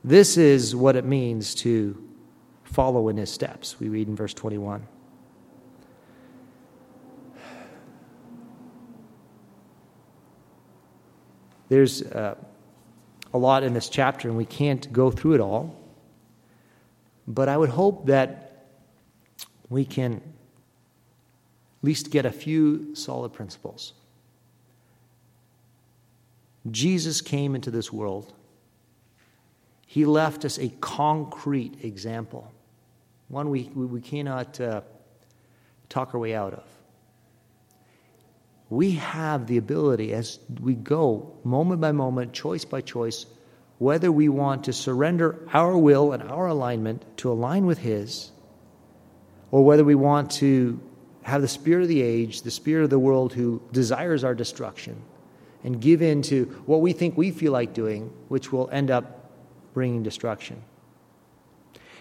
This 0.04 0.38
is 0.38 0.76
what 0.76 0.96
it 0.96 1.06
means 1.06 1.54
to 1.56 2.02
follow 2.64 3.10
in 3.10 3.18
his 3.18 3.30
steps. 3.30 3.80
We 3.80 3.90
read 3.90 4.08
in 4.08 4.16
verse 4.16 4.34
21. 4.34 4.88
There's 11.70 12.02
uh, 12.02 12.36
a 13.34 13.38
lot 13.38 13.64
in 13.64 13.74
this 13.74 13.88
chapter, 13.88 14.28
and 14.28 14.36
we 14.36 14.46
can't 14.46 14.92
go 14.92 15.10
through 15.10 15.36
it 15.36 15.40
all. 15.40 15.78
But 17.28 17.48
I 17.48 17.56
would 17.56 17.70
hope 17.70 18.08
that 18.08 18.68
we 19.70 19.86
can 19.86 20.22
least 21.82 22.12
get 22.12 22.26
a 22.26 22.32
few 22.32 22.96
solid 22.96 23.34
principles. 23.34 23.94
Jesus 26.70 27.22
came 27.22 27.56
into 27.56 27.72
this 27.72 27.91
world. 27.91 28.32
He 29.88 30.06
left 30.06 30.46
us 30.46 30.60
a 30.60 30.70
concrete 30.80 31.84
example 31.84 32.52
one 33.32 33.50
we, 33.50 33.63
we 33.63 34.02
cannot 34.02 34.60
uh, 34.60 34.82
talk 35.88 36.13
our 36.13 36.20
way 36.20 36.36
out 36.36 36.54
of. 36.54 36.65
We 38.70 38.91
have 38.91 39.48
the 39.48 39.56
ability 39.58 40.13
as 40.13 40.39
we 40.60 40.76
go, 40.76 41.34
moment 41.46 41.80
by 41.80 41.94
moment, 41.94 42.34
choice 42.34 42.65
by 42.65 42.82
choice, 42.82 43.26
whether 43.78 44.12
we 44.12 44.28
want 44.28 44.65
to 44.65 44.74
surrender 44.74 45.48
our 45.54 45.78
will 45.78 46.12
and 46.12 46.24
our 46.24 46.48
alignment 46.48 47.06
to 47.17 47.32
align 47.32 47.65
with 47.65 47.78
His, 47.78 48.32
or 49.50 49.63
whether 49.63 49.86
we 49.86 49.96
want 49.96 50.30
to 50.32 50.80
have 51.24 51.42
the 51.42 51.48
spirit 51.48 51.84
of 51.84 51.88
the 51.88 52.02
age, 52.02 52.42
the 52.42 52.52
spirit 52.52 52.84
of 52.84 52.90
the 52.90 53.00
world 53.00 53.34
who 53.34 53.62
desires 53.72 54.24
our 54.24 54.36
destruction, 54.36 55.02
and 55.64 55.80
give 55.80 56.02
in 56.02 56.22
to 56.24 56.46
what 56.66 56.82
we 56.82 56.94
think 56.94 57.16
we 57.16 57.32
feel 57.32 57.52
like 57.52 57.74
doing, 57.74 58.12
which 58.28 58.52
will 58.52 58.70
end 58.72 58.90
up 58.90 59.30
bringing 59.74 60.04
destruction. 60.04 60.62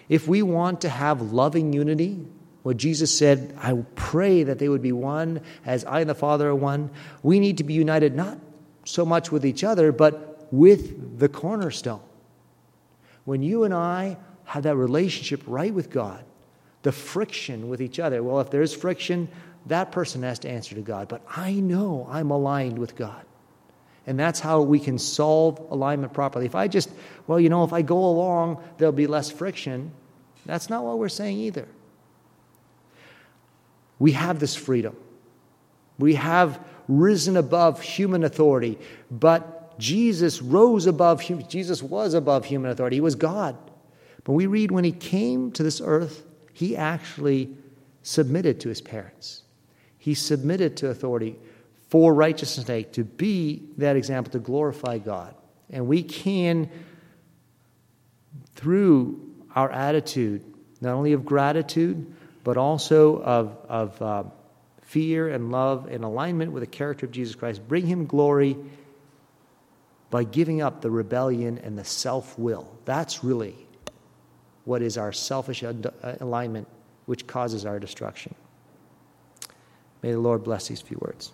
If 0.08 0.26
we 0.26 0.42
want 0.42 0.80
to 0.80 0.88
have 0.88 1.32
loving 1.32 1.72
unity, 1.72 2.26
what 2.62 2.76
Jesus 2.76 3.16
said, 3.16 3.54
I 3.58 3.74
pray 3.94 4.42
that 4.42 4.58
they 4.58 4.68
would 4.68 4.82
be 4.82 4.92
one 4.92 5.40
as 5.64 5.84
I 5.84 6.00
and 6.00 6.10
the 6.10 6.14
Father 6.14 6.48
are 6.48 6.54
one, 6.54 6.90
we 7.22 7.38
need 7.38 7.58
to 7.58 7.64
be 7.64 7.74
united 7.74 8.14
not 8.14 8.38
so 8.84 9.04
much 9.04 9.30
with 9.30 9.46
each 9.46 9.62
other, 9.62 9.92
but 9.92 10.48
with 10.50 11.18
the 11.18 11.28
cornerstone. 11.28 12.02
When 13.24 13.42
you 13.42 13.64
and 13.64 13.72
I 13.72 14.16
have 14.44 14.64
that 14.64 14.76
relationship 14.76 15.42
right 15.46 15.72
with 15.72 15.90
God, 15.90 16.24
the 16.82 16.92
friction 16.92 17.68
with 17.68 17.80
each 17.82 17.98
other. 17.98 18.22
Well, 18.22 18.40
if 18.40 18.50
there's 18.50 18.74
friction, 18.74 19.28
that 19.66 19.92
person 19.92 20.22
has 20.22 20.38
to 20.40 20.48
answer 20.48 20.74
to 20.74 20.80
God. 20.80 21.08
But 21.08 21.22
I 21.28 21.54
know 21.54 22.08
I'm 22.10 22.30
aligned 22.30 22.78
with 22.78 22.96
God. 22.96 23.24
And 24.06 24.18
that's 24.18 24.40
how 24.40 24.62
we 24.62 24.80
can 24.80 24.98
solve 24.98 25.58
alignment 25.70 26.12
properly. 26.12 26.46
If 26.46 26.54
I 26.54 26.68
just, 26.68 26.90
well, 27.26 27.38
you 27.38 27.48
know, 27.48 27.64
if 27.64 27.72
I 27.72 27.82
go 27.82 27.98
along, 27.98 28.62
there'll 28.78 28.92
be 28.92 29.06
less 29.06 29.30
friction. 29.30 29.92
That's 30.46 30.70
not 30.70 30.84
what 30.84 30.98
we're 30.98 31.08
saying 31.08 31.38
either. 31.38 31.68
We 33.98 34.12
have 34.12 34.40
this 34.40 34.56
freedom. 34.56 34.96
We 35.98 36.14
have 36.14 36.58
risen 36.88 37.36
above 37.36 37.82
human 37.82 38.24
authority, 38.24 38.78
but 39.10 39.78
Jesus 39.78 40.42
rose 40.42 40.86
above 40.86 41.22
Jesus 41.48 41.82
was 41.82 42.14
above 42.14 42.46
human 42.46 42.70
authority. 42.70 42.96
He 42.96 43.00
was 43.00 43.14
God. 43.14 43.56
But 44.24 44.32
we 44.32 44.46
read 44.46 44.70
when 44.70 44.84
he 44.84 44.92
came 44.92 45.52
to 45.52 45.62
this 45.62 45.80
earth, 45.84 46.24
he 46.60 46.76
actually 46.76 47.48
submitted 48.02 48.60
to 48.60 48.68
his 48.68 48.82
parents. 48.82 49.44
He 49.96 50.12
submitted 50.12 50.76
to 50.76 50.88
authority 50.88 51.38
for 51.88 52.12
righteousness' 52.12 52.66
sake, 52.66 52.92
to 52.92 53.02
be 53.02 53.62
that 53.78 53.96
example, 53.96 54.30
to 54.32 54.40
glorify 54.40 54.98
God. 54.98 55.34
And 55.70 55.86
we 55.86 56.02
can, 56.02 56.68
through 58.56 59.26
our 59.54 59.72
attitude, 59.72 60.44
not 60.82 60.92
only 60.92 61.14
of 61.14 61.24
gratitude, 61.24 62.14
but 62.44 62.58
also 62.58 63.22
of, 63.22 63.56
of 63.66 64.02
uh, 64.02 64.24
fear 64.82 65.30
and 65.30 65.50
love 65.50 65.88
and 65.90 66.04
alignment 66.04 66.52
with 66.52 66.62
the 66.62 66.66
character 66.66 67.06
of 67.06 67.12
Jesus 67.12 67.34
Christ, 67.34 67.66
bring 67.66 67.86
him 67.86 68.04
glory 68.04 68.54
by 70.10 70.24
giving 70.24 70.60
up 70.60 70.82
the 70.82 70.90
rebellion 70.90 71.56
and 71.64 71.78
the 71.78 71.84
self 71.84 72.38
will. 72.38 72.76
That's 72.84 73.24
really 73.24 73.56
what 74.64 74.82
is 74.82 74.98
our 74.98 75.12
selfish 75.12 75.62
uh, 75.62 75.72
alignment, 76.20 76.68
which 77.06 77.26
causes 77.26 77.64
our 77.64 77.78
destruction. 77.78 78.34
May 80.02 80.12
the 80.12 80.18
Lord 80.18 80.44
bless 80.44 80.68
these 80.68 80.80
few 80.80 80.98
words. 81.00 81.32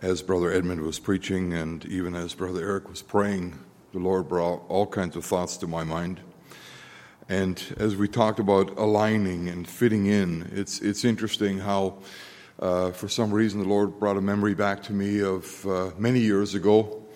As 0.00 0.22
Brother 0.22 0.52
Edmund 0.52 0.82
was 0.82 1.00
preaching, 1.00 1.54
and 1.54 1.84
even 1.86 2.14
as 2.14 2.32
Brother 2.32 2.62
Eric 2.62 2.88
was 2.88 3.02
praying, 3.02 3.58
the 3.92 3.98
Lord 3.98 4.28
brought 4.28 4.62
all 4.68 4.86
kinds 4.86 5.16
of 5.16 5.24
thoughts 5.24 5.56
to 5.56 5.66
my 5.66 5.82
mind. 5.82 6.20
And 7.28 7.60
as 7.78 7.96
we 7.96 8.06
talked 8.06 8.38
about 8.38 8.78
aligning 8.78 9.48
and 9.48 9.66
fitting 9.68 10.06
in, 10.06 10.50
it's, 10.54 10.80
it's 10.80 11.04
interesting 11.04 11.58
how, 11.58 11.98
uh, 12.60 12.92
for 12.92 13.08
some 13.08 13.32
reason, 13.32 13.60
the 13.60 13.68
Lord 13.68 13.98
brought 13.98 14.16
a 14.16 14.20
memory 14.20 14.54
back 14.54 14.82
to 14.84 14.92
me 14.92 15.20
of 15.20 15.66
uh, 15.66 15.90
many 15.98 16.20
years 16.20 16.54
ago 16.54 17.07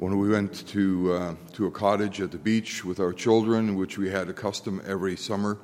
when 0.00 0.18
we 0.18 0.30
went 0.30 0.66
to, 0.66 1.12
uh, 1.12 1.34
to 1.52 1.66
a 1.66 1.70
cottage 1.70 2.22
at 2.22 2.30
the 2.30 2.38
beach 2.38 2.86
with 2.86 2.98
our 3.00 3.12
children, 3.12 3.74
which 3.74 3.98
we 3.98 4.08
had 4.08 4.30
a 4.30 4.32
custom 4.32 4.80
every 4.86 5.14
summer. 5.14 5.58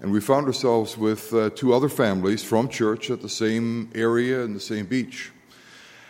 And 0.00 0.10
we 0.10 0.22
found 0.22 0.46
ourselves 0.46 0.96
with 0.96 1.34
uh, 1.34 1.50
two 1.50 1.74
other 1.74 1.90
families 1.90 2.42
from 2.42 2.70
church 2.70 3.10
at 3.10 3.20
the 3.20 3.28
same 3.28 3.90
area 3.94 4.42
and 4.42 4.56
the 4.56 4.60
same 4.60 4.86
beach. 4.86 5.32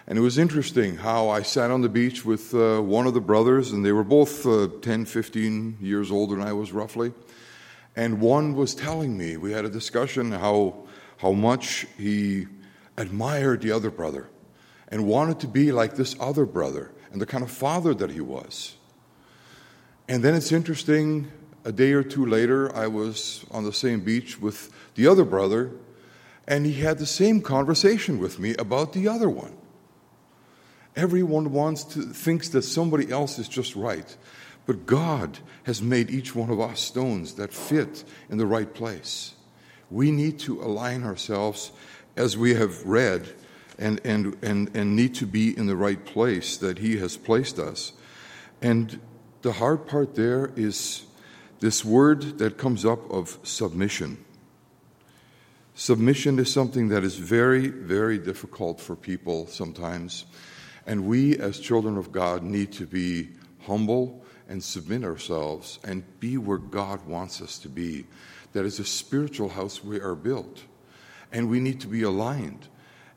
And 0.07 0.17
it 0.17 0.21
was 0.21 0.39
interesting 0.39 0.99
how 0.99 1.31
I 1.31 1.43
sat 1.43 1.73
on 1.73 1.81
the 1.81 1.89
beach 1.89 2.25
with 2.25 2.55
uh, 2.55 2.81
one 2.81 3.09
of 3.09 3.15
the 3.15 3.21
brothers, 3.21 3.73
and 3.73 3.85
they 3.85 3.91
were 3.91 4.05
both 4.05 4.47
uh, 4.47 4.69
10, 4.81 5.07
15 5.07 5.79
years 5.81 6.13
older 6.13 6.37
than 6.37 6.47
I 6.47 6.53
was 6.53 6.71
roughly. 6.71 7.13
And 7.97 8.21
one 8.21 8.55
was 8.55 8.73
telling 8.73 9.19
me, 9.19 9.37
we 9.37 9.51
had 9.51 9.65
a 9.65 9.69
discussion 9.69 10.31
how, 10.31 10.87
how 11.17 11.33
much 11.33 11.89
he 11.97 12.47
admired 12.97 13.63
the 13.63 13.73
other 13.73 13.91
brother 13.91 14.29
and 14.87 15.09
wanted 15.09 15.41
to 15.41 15.49
be 15.49 15.73
like 15.73 15.97
this 15.97 16.15
other 16.21 16.47
brother 16.47 16.93
and 17.13 17.21
the 17.21 17.27
kind 17.27 17.43
of 17.43 17.51
father 17.51 17.95
that 17.95 18.11
he 18.11 18.21
was. 18.21 18.77
And 20.09 20.23
then 20.23 20.35
it's 20.35 20.53
interesting, 20.53 21.31
a 21.65 21.73
day 21.73 21.93
or 21.93 22.03
two 22.03 22.25
later, 22.25 22.75
I 22.75 22.87
was 22.87 23.45
on 23.51 23.65
the 23.65 23.73
same 23.73 24.01
beach 24.01 24.41
with 24.41 24.73
the 24.95 25.07
other 25.07 25.25
brother, 25.25 25.71
and 26.47 26.65
he 26.65 26.75
had 26.75 26.99
the 26.99 27.07
same 27.07 27.43
conversation 27.43 28.19
with 28.19 28.39
me 28.39 28.55
about 28.57 28.93
the 28.93 29.07
other 29.07 29.29
one. 29.29 29.55
Everyone 30.97 31.53
wants 31.53 31.85
to 31.85 32.03
thinks 32.03 32.49
that 32.49 32.63
somebody 32.63 33.11
else 33.11 33.39
is 33.39 33.49
just 33.49 33.77
right. 33.77 34.17
But 34.67 34.85
God 34.85 35.39
has 35.63 35.81
made 35.81 36.11
each 36.11 36.35
one 36.35 36.51
of 36.51 36.61
us 36.61 36.81
stones 36.81 37.35
that 37.35 37.55
fit 37.55 38.05
in 38.29 38.37
the 38.37 38.47
right 38.47 38.73
place. 38.73 39.35
We 39.91 40.11
need 40.11 40.39
to 40.41 40.61
align 40.61 41.05
ourselves 41.05 41.73
as 42.17 42.37
we 42.37 42.55
have 42.55 42.85
read 42.85 43.29
and, 43.79 44.01
and, 44.05 44.37
and, 44.43 44.75
and 44.77 44.97
need 44.97 45.15
to 45.17 45.27
be 45.27 45.57
in 45.57 45.67
the 45.67 45.77
right 45.77 46.05
place 46.05 46.57
that 46.57 46.79
He 46.79 46.99
has 46.99 47.17
placed 47.17 47.59
us. 47.59 47.93
And 48.61 49.01
the 49.43 49.53
hard 49.53 49.87
part 49.87 50.15
there 50.15 50.53
is 50.57 51.05
this 51.61 51.85
word 51.85 52.39
that 52.39 52.59
comes 52.59 52.85
up 52.85 53.11
of 53.11 53.39
submission. 53.43 54.25
Submission 55.75 56.41
is 56.41 56.53
something 56.53 56.89
that 56.89 57.05
is 57.05 57.15
very, 57.17 57.69
very 57.69 58.19
difficult 58.19 58.81
for 58.81 58.97
people 58.97 59.47
sometimes. 59.47 60.25
And 60.87 61.07
we, 61.07 61.37
as 61.39 61.61
children 61.61 61.97
of 61.97 62.11
God, 62.11 62.43
need 62.43 62.73
to 62.73 62.87
be 62.87 63.29
humble 63.61 64.25
and 64.49 64.63
submit 64.63 65.05
ourselves 65.05 65.79
and 65.85 66.03
be 66.19 66.37
where 66.37 66.59
God 66.59 67.07
wants 67.07 67.41
us 67.41 67.59
to 67.61 67.69
be. 67.69 68.07
That 68.55 68.65
is 68.65 68.81
a 68.81 68.85
spiritual 68.85 69.51
house 69.51 69.85
we 69.85 70.01
are 70.01 70.17
built. 70.17 70.65
And 71.31 71.49
we 71.49 71.61
need 71.61 71.81
to 71.83 71.87
be 71.87 72.03
aligned 72.03 72.67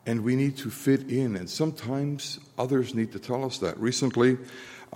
and 0.06 0.22
we 0.22 0.36
need 0.36 0.56
to 0.58 0.70
fit 0.70 1.08
in. 1.10 1.36
And 1.36 1.48
sometimes 1.48 2.40
others 2.58 2.94
need 2.94 3.12
to 3.12 3.18
tell 3.18 3.44
us 3.44 3.58
that. 3.58 3.78
Recently, 3.78 4.38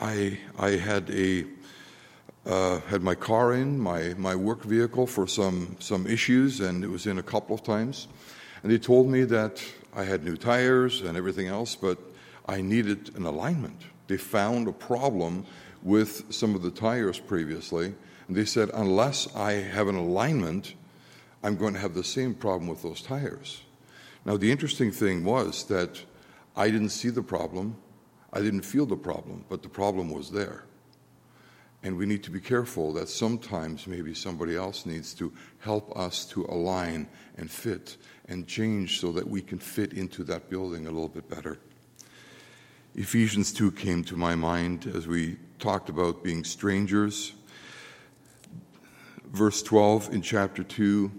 I 0.00 0.38
I 0.58 0.70
had 0.70 1.10
a 1.10 1.44
uh, 2.44 2.80
had 2.82 3.02
my 3.02 3.14
car 3.14 3.54
in 3.54 3.78
my 3.78 4.14
my 4.16 4.34
work 4.34 4.62
vehicle 4.62 5.06
for 5.06 5.26
some 5.26 5.76
some 5.78 6.06
issues, 6.06 6.60
and 6.60 6.84
it 6.84 6.88
was 6.88 7.06
in 7.06 7.18
a 7.18 7.22
couple 7.22 7.54
of 7.54 7.62
times, 7.62 8.08
and 8.62 8.70
they 8.70 8.78
told 8.78 9.08
me 9.08 9.24
that 9.24 9.62
I 9.94 10.04
had 10.04 10.24
new 10.24 10.36
tires 10.36 11.00
and 11.00 11.16
everything 11.16 11.46
else, 11.46 11.74
but 11.74 11.98
I 12.46 12.60
needed 12.60 13.16
an 13.16 13.24
alignment. 13.24 13.80
They 14.06 14.16
found 14.16 14.68
a 14.68 14.72
problem 14.72 15.46
with 15.82 16.32
some 16.32 16.54
of 16.54 16.62
the 16.62 16.70
tires 16.70 17.18
previously, 17.18 17.94
and 18.28 18.36
they 18.36 18.44
said 18.44 18.70
unless 18.74 19.34
I 19.34 19.52
have 19.52 19.88
an 19.88 19.96
alignment, 19.96 20.74
I'm 21.42 21.56
going 21.56 21.74
to 21.74 21.80
have 21.80 21.94
the 21.94 22.04
same 22.04 22.34
problem 22.34 22.68
with 22.68 22.82
those 22.82 23.02
tires. 23.02 23.62
Now, 24.26 24.36
the 24.36 24.50
interesting 24.50 24.90
thing 24.90 25.22
was 25.22 25.62
that 25.66 26.02
I 26.56 26.68
didn't 26.68 26.88
see 26.88 27.10
the 27.10 27.22
problem, 27.22 27.76
I 28.32 28.40
didn't 28.40 28.62
feel 28.62 28.84
the 28.84 28.96
problem, 28.96 29.44
but 29.48 29.62
the 29.62 29.68
problem 29.68 30.10
was 30.10 30.32
there. 30.32 30.64
And 31.84 31.96
we 31.96 32.06
need 32.06 32.24
to 32.24 32.32
be 32.32 32.40
careful 32.40 32.92
that 32.94 33.08
sometimes 33.08 33.86
maybe 33.86 34.14
somebody 34.14 34.56
else 34.56 34.84
needs 34.84 35.14
to 35.14 35.32
help 35.60 35.96
us 35.96 36.24
to 36.30 36.44
align 36.46 37.06
and 37.36 37.48
fit 37.48 37.98
and 38.28 38.48
change 38.48 38.98
so 38.98 39.12
that 39.12 39.28
we 39.28 39.40
can 39.40 39.60
fit 39.60 39.92
into 39.92 40.24
that 40.24 40.50
building 40.50 40.88
a 40.88 40.90
little 40.90 41.08
bit 41.08 41.28
better. 41.28 41.58
Ephesians 42.96 43.52
2 43.52 43.70
came 43.70 44.02
to 44.02 44.16
my 44.16 44.34
mind 44.34 44.90
as 44.92 45.06
we 45.06 45.36
talked 45.60 45.88
about 45.88 46.24
being 46.24 46.42
strangers. 46.42 47.32
Verse 49.26 49.62
12 49.62 50.12
in 50.12 50.20
chapter 50.20 50.64
2 50.64 51.12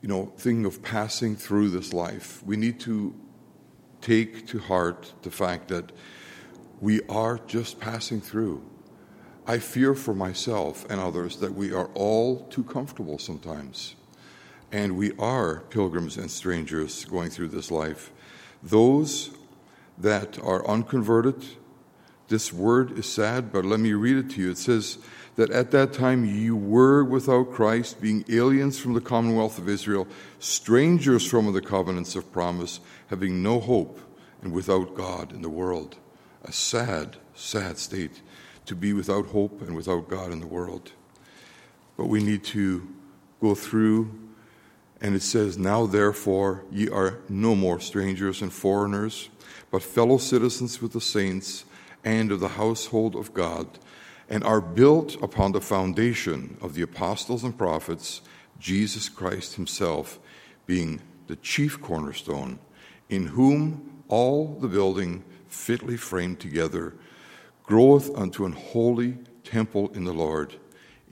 you 0.00 0.08
know, 0.08 0.32
thinking 0.36 0.64
of 0.64 0.82
passing 0.82 1.36
through 1.36 1.70
this 1.70 1.92
life, 1.92 2.42
we 2.44 2.56
need 2.56 2.80
to 2.80 3.14
take 4.00 4.46
to 4.46 4.58
heart 4.58 5.12
the 5.22 5.30
fact 5.30 5.68
that 5.68 5.92
we 6.80 7.02
are 7.08 7.38
just 7.46 7.78
passing 7.78 8.20
through. 8.20 8.64
I 9.46 9.58
fear 9.58 9.94
for 9.94 10.14
myself 10.14 10.86
and 10.88 11.00
others 11.00 11.36
that 11.38 11.52
we 11.52 11.72
are 11.72 11.90
all 11.94 12.46
too 12.46 12.64
comfortable 12.64 13.18
sometimes. 13.18 13.96
And 14.72 14.96
we 14.96 15.12
are 15.18 15.60
pilgrims 15.68 16.16
and 16.16 16.30
strangers 16.30 17.04
going 17.04 17.30
through 17.30 17.48
this 17.48 17.70
life. 17.70 18.12
Those 18.62 19.30
that 19.98 20.38
are 20.38 20.66
unconverted 20.66 21.44
This 22.30 22.52
word 22.52 22.96
is 22.96 23.06
sad, 23.06 23.52
but 23.52 23.64
let 23.64 23.80
me 23.80 23.92
read 23.92 24.16
it 24.16 24.30
to 24.30 24.40
you. 24.40 24.50
It 24.52 24.58
says 24.58 24.98
that 25.34 25.50
at 25.50 25.72
that 25.72 25.92
time 25.92 26.24
you 26.24 26.54
were 26.54 27.02
without 27.02 27.50
Christ, 27.50 28.00
being 28.00 28.24
aliens 28.28 28.78
from 28.78 28.94
the 28.94 29.00
commonwealth 29.00 29.58
of 29.58 29.68
Israel, 29.68 30.06
strangers 30.38 31.26
from 31.26 31.52
the 31.52 31.60
covenants 31.60 32.14
of 32.14 32.30
promise, 32.30 32.78
having 33.08 33.42
no 33.42 33.58
hope, 33.58 33.98
and 34.42 34.52
without 34.52 34.94
God 34.94 35.32
in 35.32 35.42
the 35.42 35.48
world. 35.48 35.96
A 36.44 36.52
sad, 36.52 37.16
sad 37.34 37.78
state 37.78 38.22
to 38.64 38.76
be 38.76 38.92
without 38.92 39.26
hope 39.26 39.60
and 39.60 39.74
without 39.74 40.08
God 40.08 40.30
in 40.30 40.38
the 40.38 40.46
world. 40.46 40.92
But 41.96 42.06
we 42.06 42.22
need 42.22 42.44
to 42.44 42.86
go 43.40 43.56
through, 43.56 44.08
and 45.00 45.16
it 45.16 45.22
says, 45.22 45.58
Now 45.58 45.84
therefore 45.84 46.64
ye 46.70 46.88
are 46.88 47.18
no 47.28 47.56
more 47.56 47.80
strangers 47.80 48.40
and 48.40 48.52
foreigners, 48.52 49.30
but 49.72 49.82
fellow 49.82 50.18
citizens 50.18 50.80
with 50.80 50.92
the 50.92 51.00
saints 51.00 51.64
and 52.04 52.32
of 52.32 52.40
the 52.40 52.48
household 52.48 53.14
of 53.14 53.34
God, 53.34 53.78
and 54.28 54.44
are 54.44 54.60
built 54.60 55.20
upon 55.22 55.52
the 55.52 55.60
foundation 55.60 56.56
of 56.60 56.74
the 56.74 56.82
apostles 56.82 57.44
and 57.44 57.56
prophets, 57.56 58.20
Jesus 58.58 59.08
Christ 59.08 59.54
Himself 59.54 60.18
being 60.66 61.00
the 61.26 61.36
chief 61.36 61.80
cornerstone, 61.80 62.58
in 63.08 63.26
whom 63.26 64.02
all 64.08 64.58
the 64.60 64.68
building 64.68 65.24
fitly 65.48 65.96
framed 65.96 66.40
together 66.40 66.94
groweth 67.64 68.14
unto 68.16 68.44
an 68.44 68.52
holy 68.52 69.18
temple 69.44 69.90
in 69.94 70.04
the 70.04 70.12
Lord, 70.12 70.56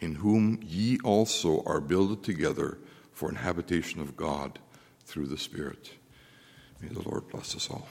in 0.01 0.17
whom 0.17 0.61
ye 0.63 0.99
also 1.05 1.63
are 1.65 1.81
builded 1.81 2.23
together 2.23 2.79
for 3.13 3.29
an 3.29 3.37
habitation 3.37 4.01
of 4.01 4.17
God 4.17 4.59
through 5.05 5.27
the 5.27 5.39
Spirit. 5.39 5.93
May 6.81 6.89
the 6.89 7.09
Lord 7.09 7.29
bless 7.29 7.57
us 7.57 7.69
all. 7.71 7.89